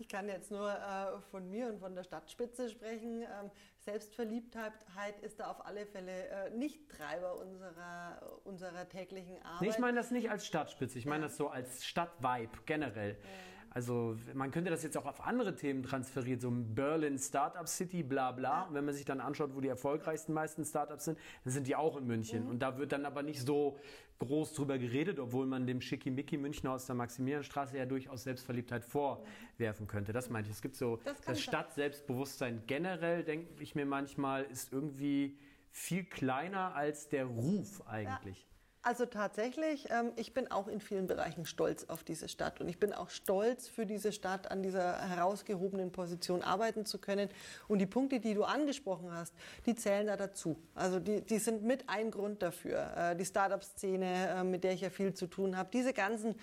[0.00, 3.20] Ich kann jetzt nur äh, von mir und von der Stadtspitze sprechen.
[3.20, 3.50] Ähm,
[3.80, 9.60] Selbstverliebtheit ist da auf alle Fälle äh, nicht Treiber unserer, unserer täglichen Arbeit.
[9.60, 11.28] Nee, ich meine das nicht als Stadtspitze, ich meine ja.
[11.28, 13.10] das so als Stadtvibe generell.
[13.10, 13.49] Ja.
[13.72, 18.32] Also man könnte das jetzt auch auf andere Themen transferieren, so Berlin Startup City, bla
[18.32, 18.62] bla.
[18.64, 21.76] Und wenn man sich dann anschaut, wo die erfolgreichsten meisten Startups sind, dann sind die
[21.76, 22.44] auch in München.
[22.44, 22.50] Mhm.
[22.50, 23.78] Und da wird dann aber nicht so
[24.18, 29.86] groß drüber geredet, obwohl man dem Schickimicki Münchner aus der Maximilianstraße ja durchaus Selbstverliebtheit vorwerfen
[29.86, 30.12] könnte.
[30.12, 30.56] Das meinte ich.
[30.56, 35.38] Es gibt so das, das Stadtselbstbewusstsein generell, denke ich mir manchmal, ist irgendwie
[35.70, 38.42] viel kleiner als der Ruf eigentlich.
[38.42, 38.49] Ja.
[38.82, 42.80] Also tatsächlich, ähm, ich bin auch in vielen Bereichen stolz auf diese Stadt und ich
[42.80, 47.28] bin auch stolz für diese Stadt an dieser herausgehobenen Position arbeiten zu können.
[47.68, 49.34] Und die Punkte, die du angesprochen hast,
[49.66, 50.56] die zählen da dazu.
[50.74, 52.96] Also die, die sind mit ein Grund dafür.
[52.96, 56.34] Äh, die Startup-Szene, äh, mit der ich ja viel zu tun habe, diese ganzen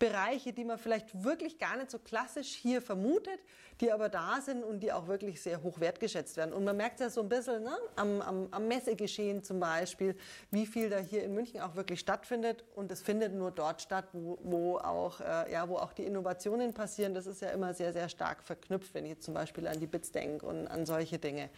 [0.00, 3.38] Bereiche, die man vielleicht wirklich gar nicht so klassisch hier vermutet,
[3.80, 6.52] die aber da sind und die auch wirklich sehr hoch wertgeschätzt werden.
[6.52, 10.16] Und man merkt ja so ein bisschen ne, am, am, am Messegeschehen zum Beispiel,
[10.50, 13.82] wie viel da hier in München auch wirklich wirklich stattfindet und es findet nur dort
[13.82, 17.12] statt, wo, wo auch, äh, ja, wo auch die Innovationen passieren.
[17.12, 20.10] Das ist ja immer sehr, sehr stark verknüpft, wenn ich zum Beispiel an die Bits
[20.10, 21.50] denke und an solche Dinge.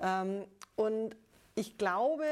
[0.00, 0.44] Ähm,
[0.76, 1.16] und
[1.56, 2.24] ich glaube,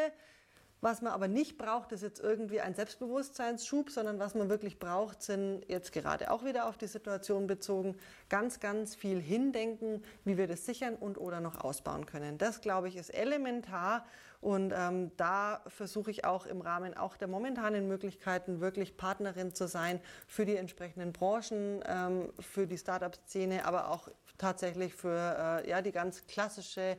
[0.83, 5.23] was man aber nicht braucht, ist jetzt irgendwie ein Selbstbewusstseinsschub, sondern was man wirklich braucht,
[5.23, 7.97] sind jetzt gerade auch wieder auf die Situation bezogen,
[8.29, 12.37] ganz, ganz viel hindenken, wie wir das sichern und oder noch ausbauen können.
[12.37, 14.05] Das, glaube ich, ist elementar
[14.41, 19.69] und ähm, da versuche ich auch im Rahmen auch der momentanen Möglichkeiten wirklich Partnerin zu
[19.69, 25.81] sein für die entsprechenden Branchen, ähm, für die Startup-Szene, aber auch tatsächlich für äh, ja,
[25.81, 26.99] die ganz klassische,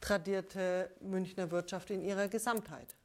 [0.00, 2.96] tradierte Münchner Wirtschaft in ihrer Gesamtheit.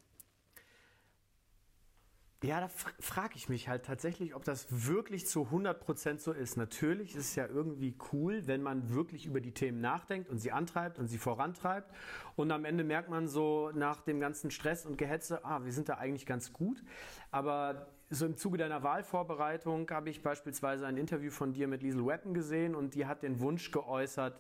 [2.44, 6.58] Ja, da frage ich mich halt tatsächlich, ob das wirklich zu 100% so ist.
[6.58, 10.52] Natürlich ist es ja irgendwie cool, wenn man wirklich über die Themen nachdenkt und sie
[10.52, 11.90] antreibt und sie vorantreibt.
[12.36, 15.88] Und am Ende merkt man so nach dem ganzen Stress und Gehetze, ah, wir sind
[15.88, 16.84] da eigentlich ganz gut.
[17.32, 22.06] Aber so im Zuge deiner Wahlvorbereitung habe ich beispielsweise ein Interview von dir mit Liesel
[22.06, 24.38] Weppen gesehen und die hat den Wunsch geäußert,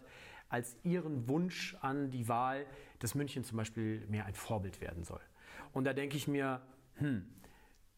[0.49, 2.65] als ihren Wunsch an die Wahl,
[2.99, 5.21] dass München zum Beispiel mehr ein Vorbild werden soll.
[5.71, 6.61] Und da denke ich mir,
[6.95, 7.25] hm,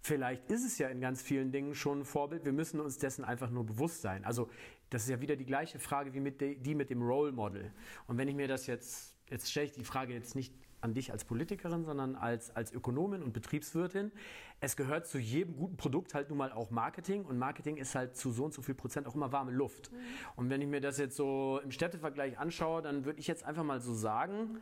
[0.05, 2.45] Vielleicht ist es ja in ganz vielen Dingen schon ein Vorbild.
[2.45, 4.23] Wir müssen uns dessen einfach nur bewusst sein.
[4.23, 4.51] Also
[4.91, 7.71] das ist ja wieder die gleiche Frage wie mit de, die mit dem Role Model.
[8.05, 11.11] Und wenn ich mir das jetzt, jetzt stelle ich die Frage jetzt nicht an dich
[11.11, 14.11] als Politikerin, sondern als, als Ökonomin und Betriebswirtin.
[14.59, 18.15] Es gehört zu jedem guten Produkt halt nun mal auch Marketing und Marketing ist halt
[18.15, 19.91] zu so und so viel Prozent auch immer warme Luft.
[19.91, 19.97] Mhm.
[20.35, 23.63] Und wenn ich mir das jetzt so im Städtevergleich anschaue, dann würde ich jetzt einfach
[23.63, 24.59] mal so sagen,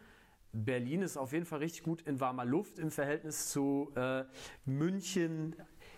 [0.54, 4.24] Berlin ist auf jeden Fall richtig gut in warmer Luft im Verhältnis zu äh,
[4.66, 5.56] München.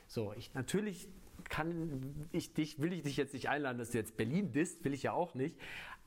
[0.08, 1.08] So, ich natürlich
[1.50, 4.94] kann ich dich, will ich dich jetzt nicht einladen, dass du jetzt Berlin disst, will
[4.94, 5.58] ich ja auch nicht.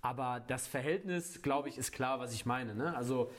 [0.01, 2.75] Aber das Verhältnis, glaube ich, ist klar, was ich meine.
[2.75, 2.97] Ne?
[2.97, 3.31] Also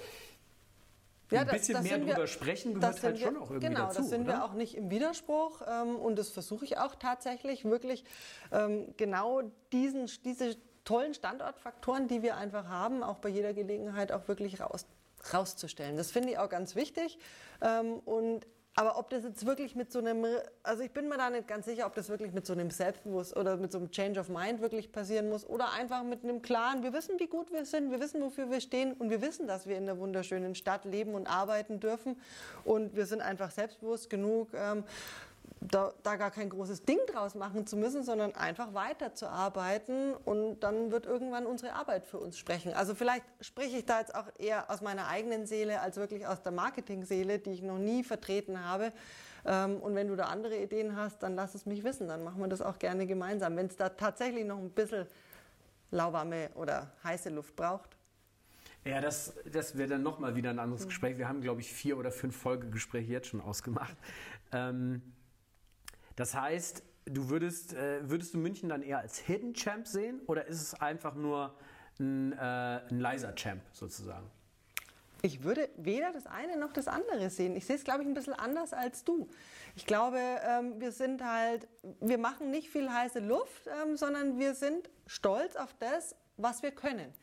[1.31, 3.67] ja, ein das, bisschen das mehr drüber wir, sprechen gehört halt wir, schon auch irgendwie
[3.67, 3.97] genau, dazu.
[3.97, 4.33] Genau, das sind oder?
[4.33, 8.03] wir auch nicht im Widerspruch ähm, und das versuche ich auch tatsächlich wirklich
[8.51, 14.27] ähm, genau diesen, diese tollen Standortfaktoren, die wir einfach haben, auch bei jeder Gelegenheit auch
[14.27, 14.87] wirklich raus,
[15.33, 15.97] rauszustellen.
[15.97, 17.17] Das finde ich auch ganz wichtig.
[17.61, 18.45] Ähm, und
[18.79, 20.25] aber ob das jetzt wirklich mit so einem,
[20.63, 23.35] also ich bin mir da nicht ganz sicher, ob das wirklich mit so einem Selbstbewusst
[23.35, 26.81] oder mit so einem Change of Mind wirklich passieren muss oder einfach mit einem klaren,
[26.81, 29.67] wir wissen, wie gut wir sind, wir wissen, wofür wir stehen und wir wissen, dass
[29.67, 32.15] wir in einer wunderschönen Stadt leben und arbeiten dürfen
[32.63, 34.85] und wir sind einfach selbstbewusst genug, ähm,
[35.61, 40.91] da, da, gar kein großes Ding draus machen zu müssen, sondern einfach weiterzuarbeiten und dann
[40.91, 42.73] wird irgendwann unsere Arbeit für uns sprechen.
[42.73, 46.41] Also vielleicht spreche ich da jetzt auch eher aus meiner eigenen Seele als wirklich aus
[46.41, 48.93] der Marketing-Seele, die ich noch nie vertreten habe.
[49.45, 52.39] Ähm, und wenn du da andere Ideen hast, dann lass es mich wissen, dann machen
[52.39, 53.55] wir das auch gerne gemeinsam.
[53.57, 55.07] Wenn es da tatsächlich noch ein bisschen
[55.91, 57.97] lauwarme oder heiße Luft braucht.
[58.85, 61.17] Ja, das, das wäre dann nochmal wieder ein anderes Gespräch.
[61.17, 63.95] Wir haben, glaube ich, vier oder fünf Folgegespräche jetzt schon ausgemacht.
[64.51, 65.03] Ähm,
[66.19, 70.45] das heißt, du würdest, äh, würdest du München dann eher als Hidden Champ sehen oder
[70.47, 71.55] ist es einfach nur
[71.97, 74.29] ein, äh, ein leiser Champ sozusagen?
[75.21, 77.55] Ich würde weder das eine noch das andere sehen.
[77.55, 79.29] Ich sehe es, glaube ich, ein bisschen anders als du.
[79.77, 81.69] Ich glaube, ähm, wir sind halt,
[82.01, 86.71] wir machen nicht viel heiße Luft, ähm, sondern wir sind stolz auf das, was wir
[86.71, 87.13] können.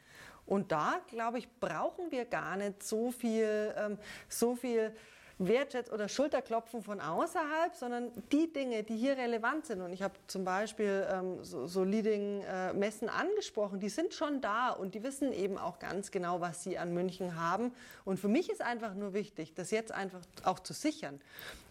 [0.46, 3.98] Und da, glaube ich, brauchen wir gar nicht so viel, ähm,
[4.30, 4.94] so viel
[5.38, 9.82] Wertschätzen oder Schulterklopfen von außerhalb, sondern die Dinge, die hier relevant sind.
[9.82, 14.70] Und ich habe zum Beispiel ähm, so, so Leading-Messen äh, angesprochen, die sind schon da
[14.70, 17.72] und die wissen eben auch ganz genau, was sie an München haben.
[18.06, 21.20] Und für mich ist einfach nur wichtig, das jetzt einfach auch zu sichern.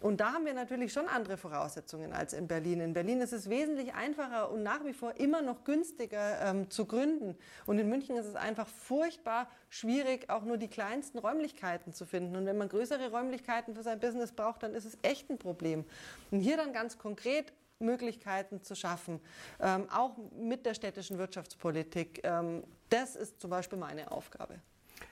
[0.00, 2.80] Und da haben wir natürlich schon andere Voraussetzungen als in Berlin.
[2.80, 6.84] In Berlin ist es wesentlich einfacher und nach wie vor immer noch günstiger ähm, zu
[6.84, 7.36] gründen.
[7.66, 12.36] Und in München ist es einfach furchtbar schwierig, auch nur die kleinsten Räumlichkeiten zu finden.
[12.36, 15.84] Und wenn man größere Räumlichkeiten für sein Business braucht, dann ist es echt ein Problem.
[16.30, 19.20] Und hier dann ganz konkret Möglichkeiten zu schaffen,
[19.60, 22.20] ähm, auch mit der städtischen Wirtschaftspolitik.
[22.24, 24.60] Ähm, das ist zum Beispiel meine Aufgabe.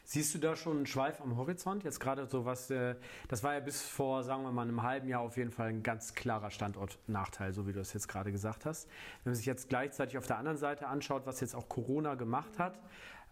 [0.07, 1.83] Siehst du da schon einen Schweif am Horizont?
[1.83, 2.95] Jetzt gerade so was, äh,
[3.29, 5.83] das war ja bis vor, sagen wir mal, einem halben Jahr auf jeden Fall ein
[5.83, 8.87] ganz klarer Standortnachteil, so wie du es jetzt gerade gesagt hast.
[9.23, 12.59] Wenn man sich jetzt gleichzeitig auf der anderen Seite anschaut, was jetzt auch Corona gemacht
[12.59, 12.79] hat,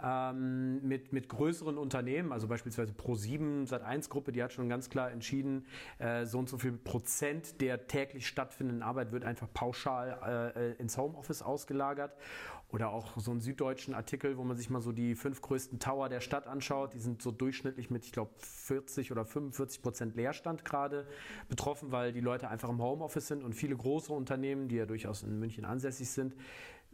[0.03, 5.67] ähm, mit, mit größeren Unternehmen, also beispielsweise Pro7, Sat1-Gruppe, die hat schon ganz klar entschieden,
[5.99, 10.97] äh, so und so viel Prozent der täglich stattfindenden Arbeit wird einfach pauschal äh, ins
[10.97, 12.13] Homeoffice ausgelagert.
[12.73, 16.09] Oder auch so einen süddeutschen Artikel, wo man sich mal so die fünf größten Tower
[16.09, 16.95] der Stadt anschaut.
[16.95, 21.07] Die sind so durchschnittlich mit, ich glaube, 40 oder 45 Prozent Leerstand gerade
[21.51, 25.23] betroffen, weil die Leute einfach im Homeoffice sind und viele große Unternehmen, die ja durchaus
[25.23, 26.35] in München ansässig sind,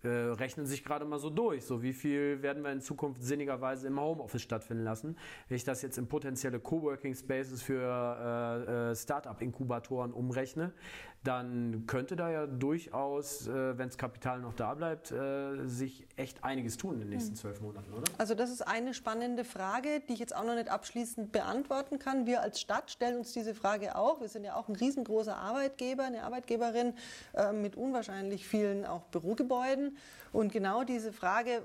[0.03, 1.65] äh, rechnen sich gerade mal so durch.
[1.65, 5.17] So wie viel werden wir in Zukunft sinnigerweise im Homeoffice stattfinden lassen?
[5.49, 10.73] Wenn ich das jetzt in potenzielle Coworking Spaces für äh, äh, Startup-Inkubatoren umrechne,
[11.25, 16.45] dann könnte da ja durchaus, äh, wenn das Kapital noch da bleibt, äh, sich echt
[16.45, 17.37] einiges tun in den nächsten hm.
[17.37, 18.05] zwölf Monaten, oder?
[18.19, 22.27] Also das ist eine spannende Frage, die ich jetzt auch noch nicht abschließend beantworten kann.
[22.27, 24.21] Wir als Stadt stellen uns diese Frage auch.
[24.21, 26.95] Wir sind ja auch ein riesengroßer Arbeitgeber, eine Arbeitgeberin
[27.35, 29.97] äh, mit unwahrscheinlich vielen auch Bürogebäuden.
[30.33, 31.63] Und genau diese Frage,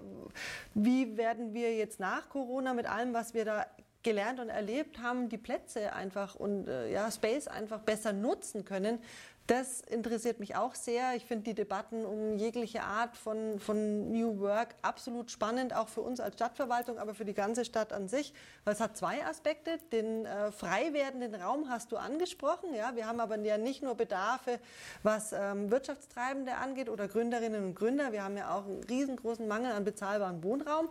[0.74, 3.66] wie werden wir jetzt nach Corona mit allem, was wir da
[4.04, 9.00] gelernt und erlebt haben, die Plätze einfach und äh, ja, Space einfach besser nutzen können.
[9.48, 11.16] Das interessiert mich auch sehr.
[11.16, 16.00] Ich finde die Debatten um jegliche Art von, von New Work absolut spannend, auch für
[16.00, 18.34] uns als Stadtverwaltung, aber für die ganze Stadt an sich.
[18.64, 19.80] Weil es hat zwei Aspekte.
[19.92, 22.74] Den äh, frei werdenden Raum hast du angesprochen.
[22.74, 24.60] Ja, wir haben aber ja nicht nur Bedarfe,
[25.04, 28.14] was ähm, Wirtschaftstreibende angeht oder Gründerinnen und Gründer.
[28.14, 30.88] Wir haben ja auch einen riesengroßen Mangel an bezahlbarem Wohnraum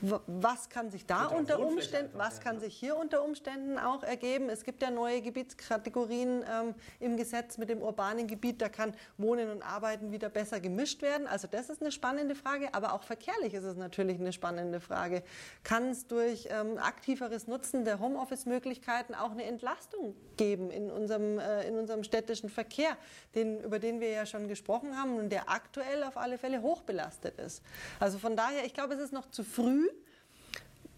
[0.00, 4.50] was kann sich da unter Umständen, was kann sich hier unter Umständen auch ergeben?
[4.50, 9.50] Es gibt ja neue Gebietskategorien ähm, im Gesetz mit dem urbanen Gebiet, da kann Wohnen
[9.50, 11.26] und Arbeiten wieder besser gemischt werden.
[11.26, 15.22] Also das ist eine spannende Frage, aber auch verkehrlich ist es natürlich eine spannende Frage.
[15.64, 21.66] Kann es durch ähm, aktiveres Nutzen der Homeoffice-Möglichkeiten auch eine Entlastung geben in unserem, äh,
[21.66, 22.98] in unserem städtischen Verkehr,
[23.34, 27.38] den, über den wir ja schon gesprochen haben und der aktuell auf alle Fälle hochbelastet
[27.38, 27.62] ist?
[27.98, 29.85] Also von daher, ich glaube, es ist noch zu früh,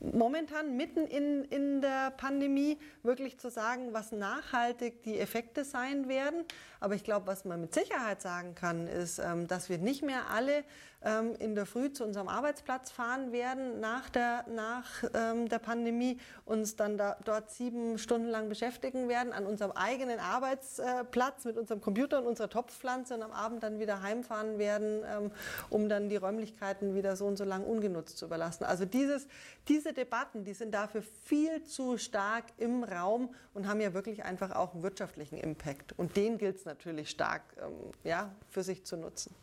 [0.01, 6.45] momentan mitten in, in der Pandemie wirklich zu sagen, was nachhaltig die Effekte sein werden.
[6.81, 10.31] Aber ich glaube, was man mit Sicherheit sagen kann, ist, ähm, dass wir nicht mehr
[10.31, 10.65] alle
[11.03, 16.19] ähm, in der Früh zu unserem Arbeitsplatz fahren werden nach der, nach, ähm, der Pandemie,
[16.45, 21.81] uns dann da, dort sieben Stunden lang beschäftigen werden an unserem eigenen Arbeitsplatz mit unserem
[21.81, 25.31] Computer und unserer Topfpflanze und am Abend dann wieder heimfahren werden, ähm,
[25.71, 28.65] um dann die Räumlichkeiten wieder so und so lang ungenutzt zu überlassen.
[28.65, 29.29] Also dieses,
[29.69, 34.55] diese Debatten, die sind dafür viel zu stark im Raum und haben ja wirklich einfach
[34.55, 35.97] auch einen wirtschaftlichen Impact.
[35.97, 39.35] Und den gilt es natürlich stark ähm, ja, für sich zu nutzen.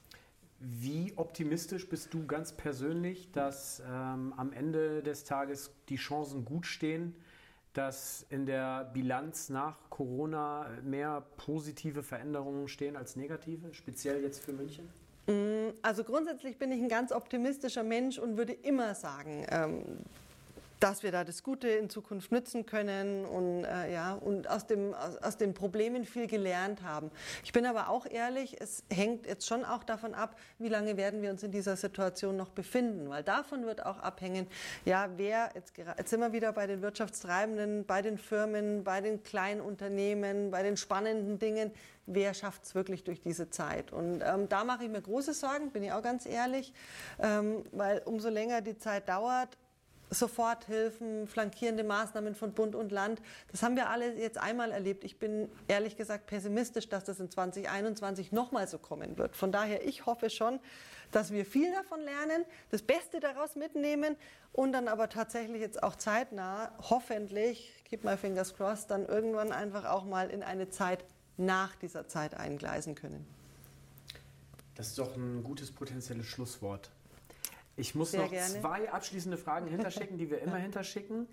[0.67, 6.65] Wie optimistisch bist du ganz persönlich, dass ähm, am Ende des Tages die Chancen gut
[6.65, 7.15] stehen,
[7.73, 14.53] dass in der Bilanz nach Corona mehr positive Veränderungen stehen als negative, speziell jetzt für
[14.53, 14.89] München?
[15.27, 19.83] Mm, also grundsätzlich bin ich ein ganz optimistischer Mensch und würde immer sagen, ähm,
[20.79, 24.93] dass wir da das Gute in Zukunft nützen können und, äh, ja, und aus, dem,
[24.93, 27.11] aus, aus, den Problemen viel gelernt haben.
[27.43, 31.21] Ich bin aber auch ehrlich, es hängt jetzt schon auch davon ab, wie lange werden
[31.21, 34.47] wir uns in dieser Situation noch befinden, weil davon wird auch abhängen,
[34.83, 39.23] ja, wer, jetzt, jetzt sind wir wieder bei den Wirtschaftstreibenden, bei den Firmen, bei den
[39.23, 41.71] kleinen Unternehmen, bei den spannenden Dingen,
[42.07, 43.91] wer schafft es wirklich durch diese Zeit.
[43.91, 46.73] Und ähm, da mache ich mir große Sorgen, bin ich auch ganz ehrlich,
[47.19, 49.57] ähm, weil umso länger die Zeit dauert,
[50.09, 53.21] Soforthilfen, flankierende Maßnahmen von Bund und Land.
[53.51, 55.03] Das haben wir alle jetzt einmal erlebt.
[55.03, 59.35] Ich bin ehrlich gesagt pessimistisch, dass das in 2021 nochmal so kommen wird.
[59.35, 60.59] Von daher, ich hoffe schon,
[61.11, 64.15] dass wir viel davon lernen, das Beste daraus mitnehmen
[64.51, 69.85] und dann aber tatsächlich jetzt auch zeitnah, hoffentlich, keep my fingers crossed, dann irgendwann einfach
[69.85, 71.05] auch mal in eine Zeit
[71.37, 73.25] nach dieser Zeit eingleisen können.
[74.75, 76.91] Das ist doch ein gutes potenzielles Schlusswort.
[77.77, 78.61] Ich muss Sehr noch gerne.
[78.61, 81.27] zwei abschließende Fragen hinterschicken, die wir immer hinterschicken,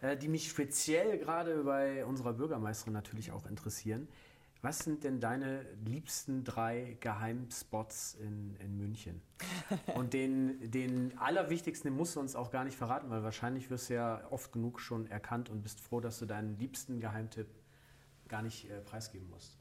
[0.00, 4.08] äh, die mich speziell gerade bei unserer Bürgermeisterin natürlich auch interessieren.
[4.60, 9.22] Was sind denn deine liebsten drei Geheimspots in, in München?
[9.94, 13.88] Und den, den allerwichtigsten, den musst du uns auch gar nicht verraten, weil wahrscheinlich wirst
[13.90, 17.48] du ja oft genug schon erkannt und bist froh, dass du deinen liebsten Geheimtipp
[18.26, 19.57] gar nicht äh, preisgeben musst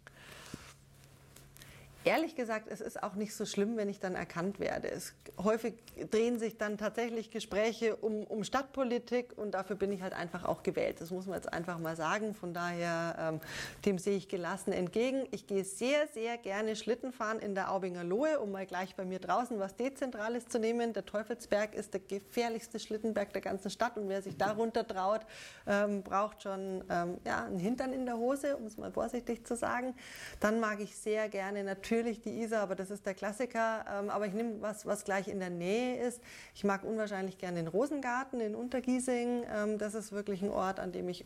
[2.07, 4.89] ehrlich gesagt, es ist auch nicht so schlimm, wenn ich dann erkannt werde.
[4.89, 5.75] Es, häufig
[6.09, 10.63] drehen sich dann tatsächlich Gespräche um, um Stadtpolitik und dafür bin ich halt einfach auch
[10.63, 11.01] gewählt.
[11.01, 12.33] Das muss man jetzt einfach mal sagen.
[12.33, 13.41] Von daher, ähm,
[13.85, 15.27] dem sehe ich gelassen entgegen.
[15.31, 19.03] Ich gehe sehr, sehr gerne Schlitten fahren in der Aubinger Lohe, um mal gleich bei
[19.03, 20.93] mir draußen was Dezentrales zu nehmen.
[20.93, 25.21] Der Teufelsberg ist der gefährlichste Schlittenberg der ganzen Stadt und wer sich darunter traut,
[25.67, 29.57] ähm, braucht schon ähm, ja, einen Hintern in der Hose, um es mal vorsichtig zu
[29.57, 29.93] sagen.
[30.39, 33.85] Dann mag ich sehr gerne natürlich natürlich die Isar, aber das ist der Klassiker.
[33.91, 36.21] Ähm, aber ich nehme was, was gleich in der Nähe ist.
[36.53, 39.43] Ich mag unwahrscheinlich gerne den Rosengarten in Untergiesing.
[39.51, 41.23] Ähm, das ist wirklich ein Ort, an dem ich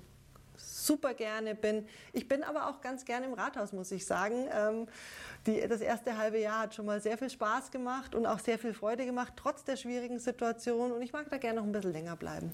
[0.55, 1.87] super gerne bin.
[2.13, 4.47] Ich bin aber auch ganz gerne im Rathaus, muss ich sagen.
[4.53, 4.87] Ähm,
[5.45, 8.59] die, das erste halbe Jahr hat schon mal sehr viel Spaß gemacht und auch sehr
[8.59, 10.91] viel Freude gemacht, trotz der schwierigen Situation.
[10.91, 12.51] Und ich mag da gerne noch ein bisschen länger bleiben.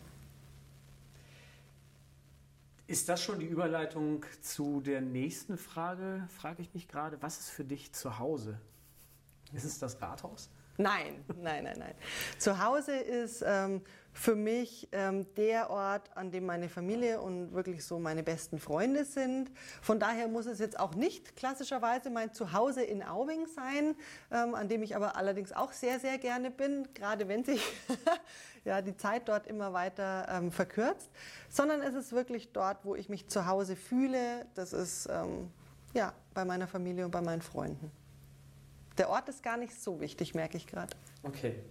[2.88, 6.26] Ist das schon die Überleitung zu der nächsten Frage?
[6.30, 8.62] Frage ich mich gerade, was ist für dich zu Hause?
[9.52, 10.50] Ist es das Rathaus?
[10.78, 11.96] Nein, nein, nein, nein.
[12.38, 13.82] Zu Hause ist ähm,
[14.18, 19.06] für mich ähm, der Ort, an dem meine Familie und wirklich so meine besten Freunde
[19.06, 19.52] sind.
[19.80, 23.96] Von daher muss es jetzt auch nicht klassischerweise mein Zuhause in Aubing sein,
[24.32, 27.62] ähm, an dem ich aber allerdings auch sehr, sehr gerne bin, gerade wenn sich
[28.66, 31.12] ja, die Zeit dort immer weiter ähm, verkürzt,
[31.48, 34.48] sondern es ist wirklich dort, wo ich mich zu Hause fühle.
[34.56, 35.52] Das ist ähm,
[35.94, 37.92] ja, bei meiner Familie und bei meinen Freunden.
[38.98, 40.98] Der Ort ist gar nicht so wichtig, merke ich gerade.
[41.22, 41.64] Okay.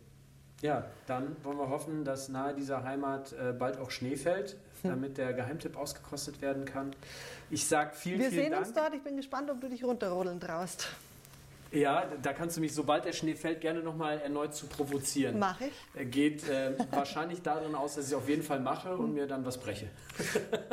[0.63, 4.91] Ja, dann wollen wir hoffen, dass nahe dieser Heimat äh, bald auch Schnee fällt, hm.
[4.91, 6.93] damit der Geheimtipp ausgekostet werden kann.
[7.51, 8.53] Ich sage vielen, wir vielen Dank.
[8.53, 8.95] Wir sehen uns dort.
[8.95, 10.89] Ich bin gespannt, ob du dich runterrodeln traust.
[11.77, 15.39] Ja, da kannst du mich, sobald der Schnee fällt, gerne nochmal erneut zu provozieren.
[15.39, 16.11] Mache ich.
[16.11, 19.45] Geht äh, wahrscheinlich darin aus, dass ich es auf jeden Fall mache und mir dann
[19.45, 19.89] was breche.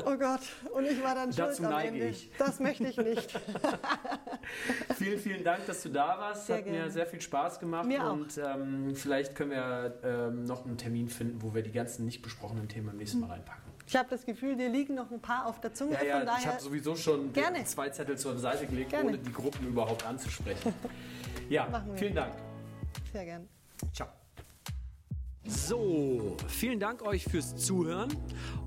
[0.06, 0.41] Oh Gott,
[0.74, 2.08] und ich war dann schuld Dazu neige Ende.
[2.08, 2.30] ich.
[2.38, 3.39] Das möchte ich nicht.
[4.97, 6.47] vielen, vielen Dank, dass du da warst.
[6.47, 6.80] Sehr Hat gerne.
[6.80, 7.86] mir sehr viel Spaß gemacht.
[7.86, 8.14] Mir auch.
[8.14, 12.22] und ähm, vielleicht können wir ähm, noch einen Termin finden, wo wir die ganzen nicht
[12.22, 13.73] besprochenen Themen beim nächsten Mal reinpacken.
[13.94, 15.94] Ich habe das Gefühl, dir liegen noch ein paar auf der Zunge.
[15.94, 17.64] Ja, ja, von daher ich habe sowieso schon Gerne.
[17.64, 19.10] zwei Zettel zur Seite gelegt, Gerne.
[19.10, 20.74] ohne die Gruppen überhaupt anzusprechen.
[21.48, 22.34] Ja, vielen Dank.
[23.12, 23.48] sehr gern.
[23.94, 24.08] Ciao.
[25.46, 28.10] So, vielen Dank euch fürs Zuhören.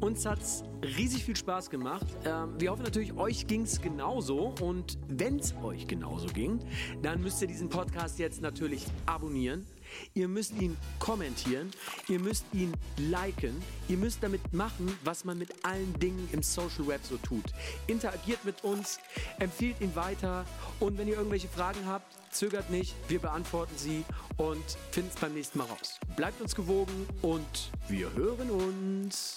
[0.00, 2.06] Uns hat es riesig viel Spaß gemacht.
[2.24, 4.54] Ähm, wir hoffen natürlich, euch ging es genauso.
[4.60, 6.60] Und wenn es euch genauso ging,
[7.02, 9.66] dann müsst ihr diesen Podcast jetzt natürlich abonnieren.
[10.14, 11.70] Ihr müsst ihn kommentieren,
[12.08, 16.86] ihr müsst ihn liken, ihr müsst damit machen, was man mit allen Dingen im Social
[16.86, 17.44] Web so tut.
[17.86, 18.98] Interagiert mit uns,
[19.38, 20.44] empfiehlt ihn weiter
[20.80, 24.04] und wenn ihr irgendwelche Fragen habt, zögert nicht, wir beantworten sie
[24.36, 25.98] und finden es beim nächsten Mal raus.
[26.16, 29.36] Bleibt uns gewogen und wir hören uns.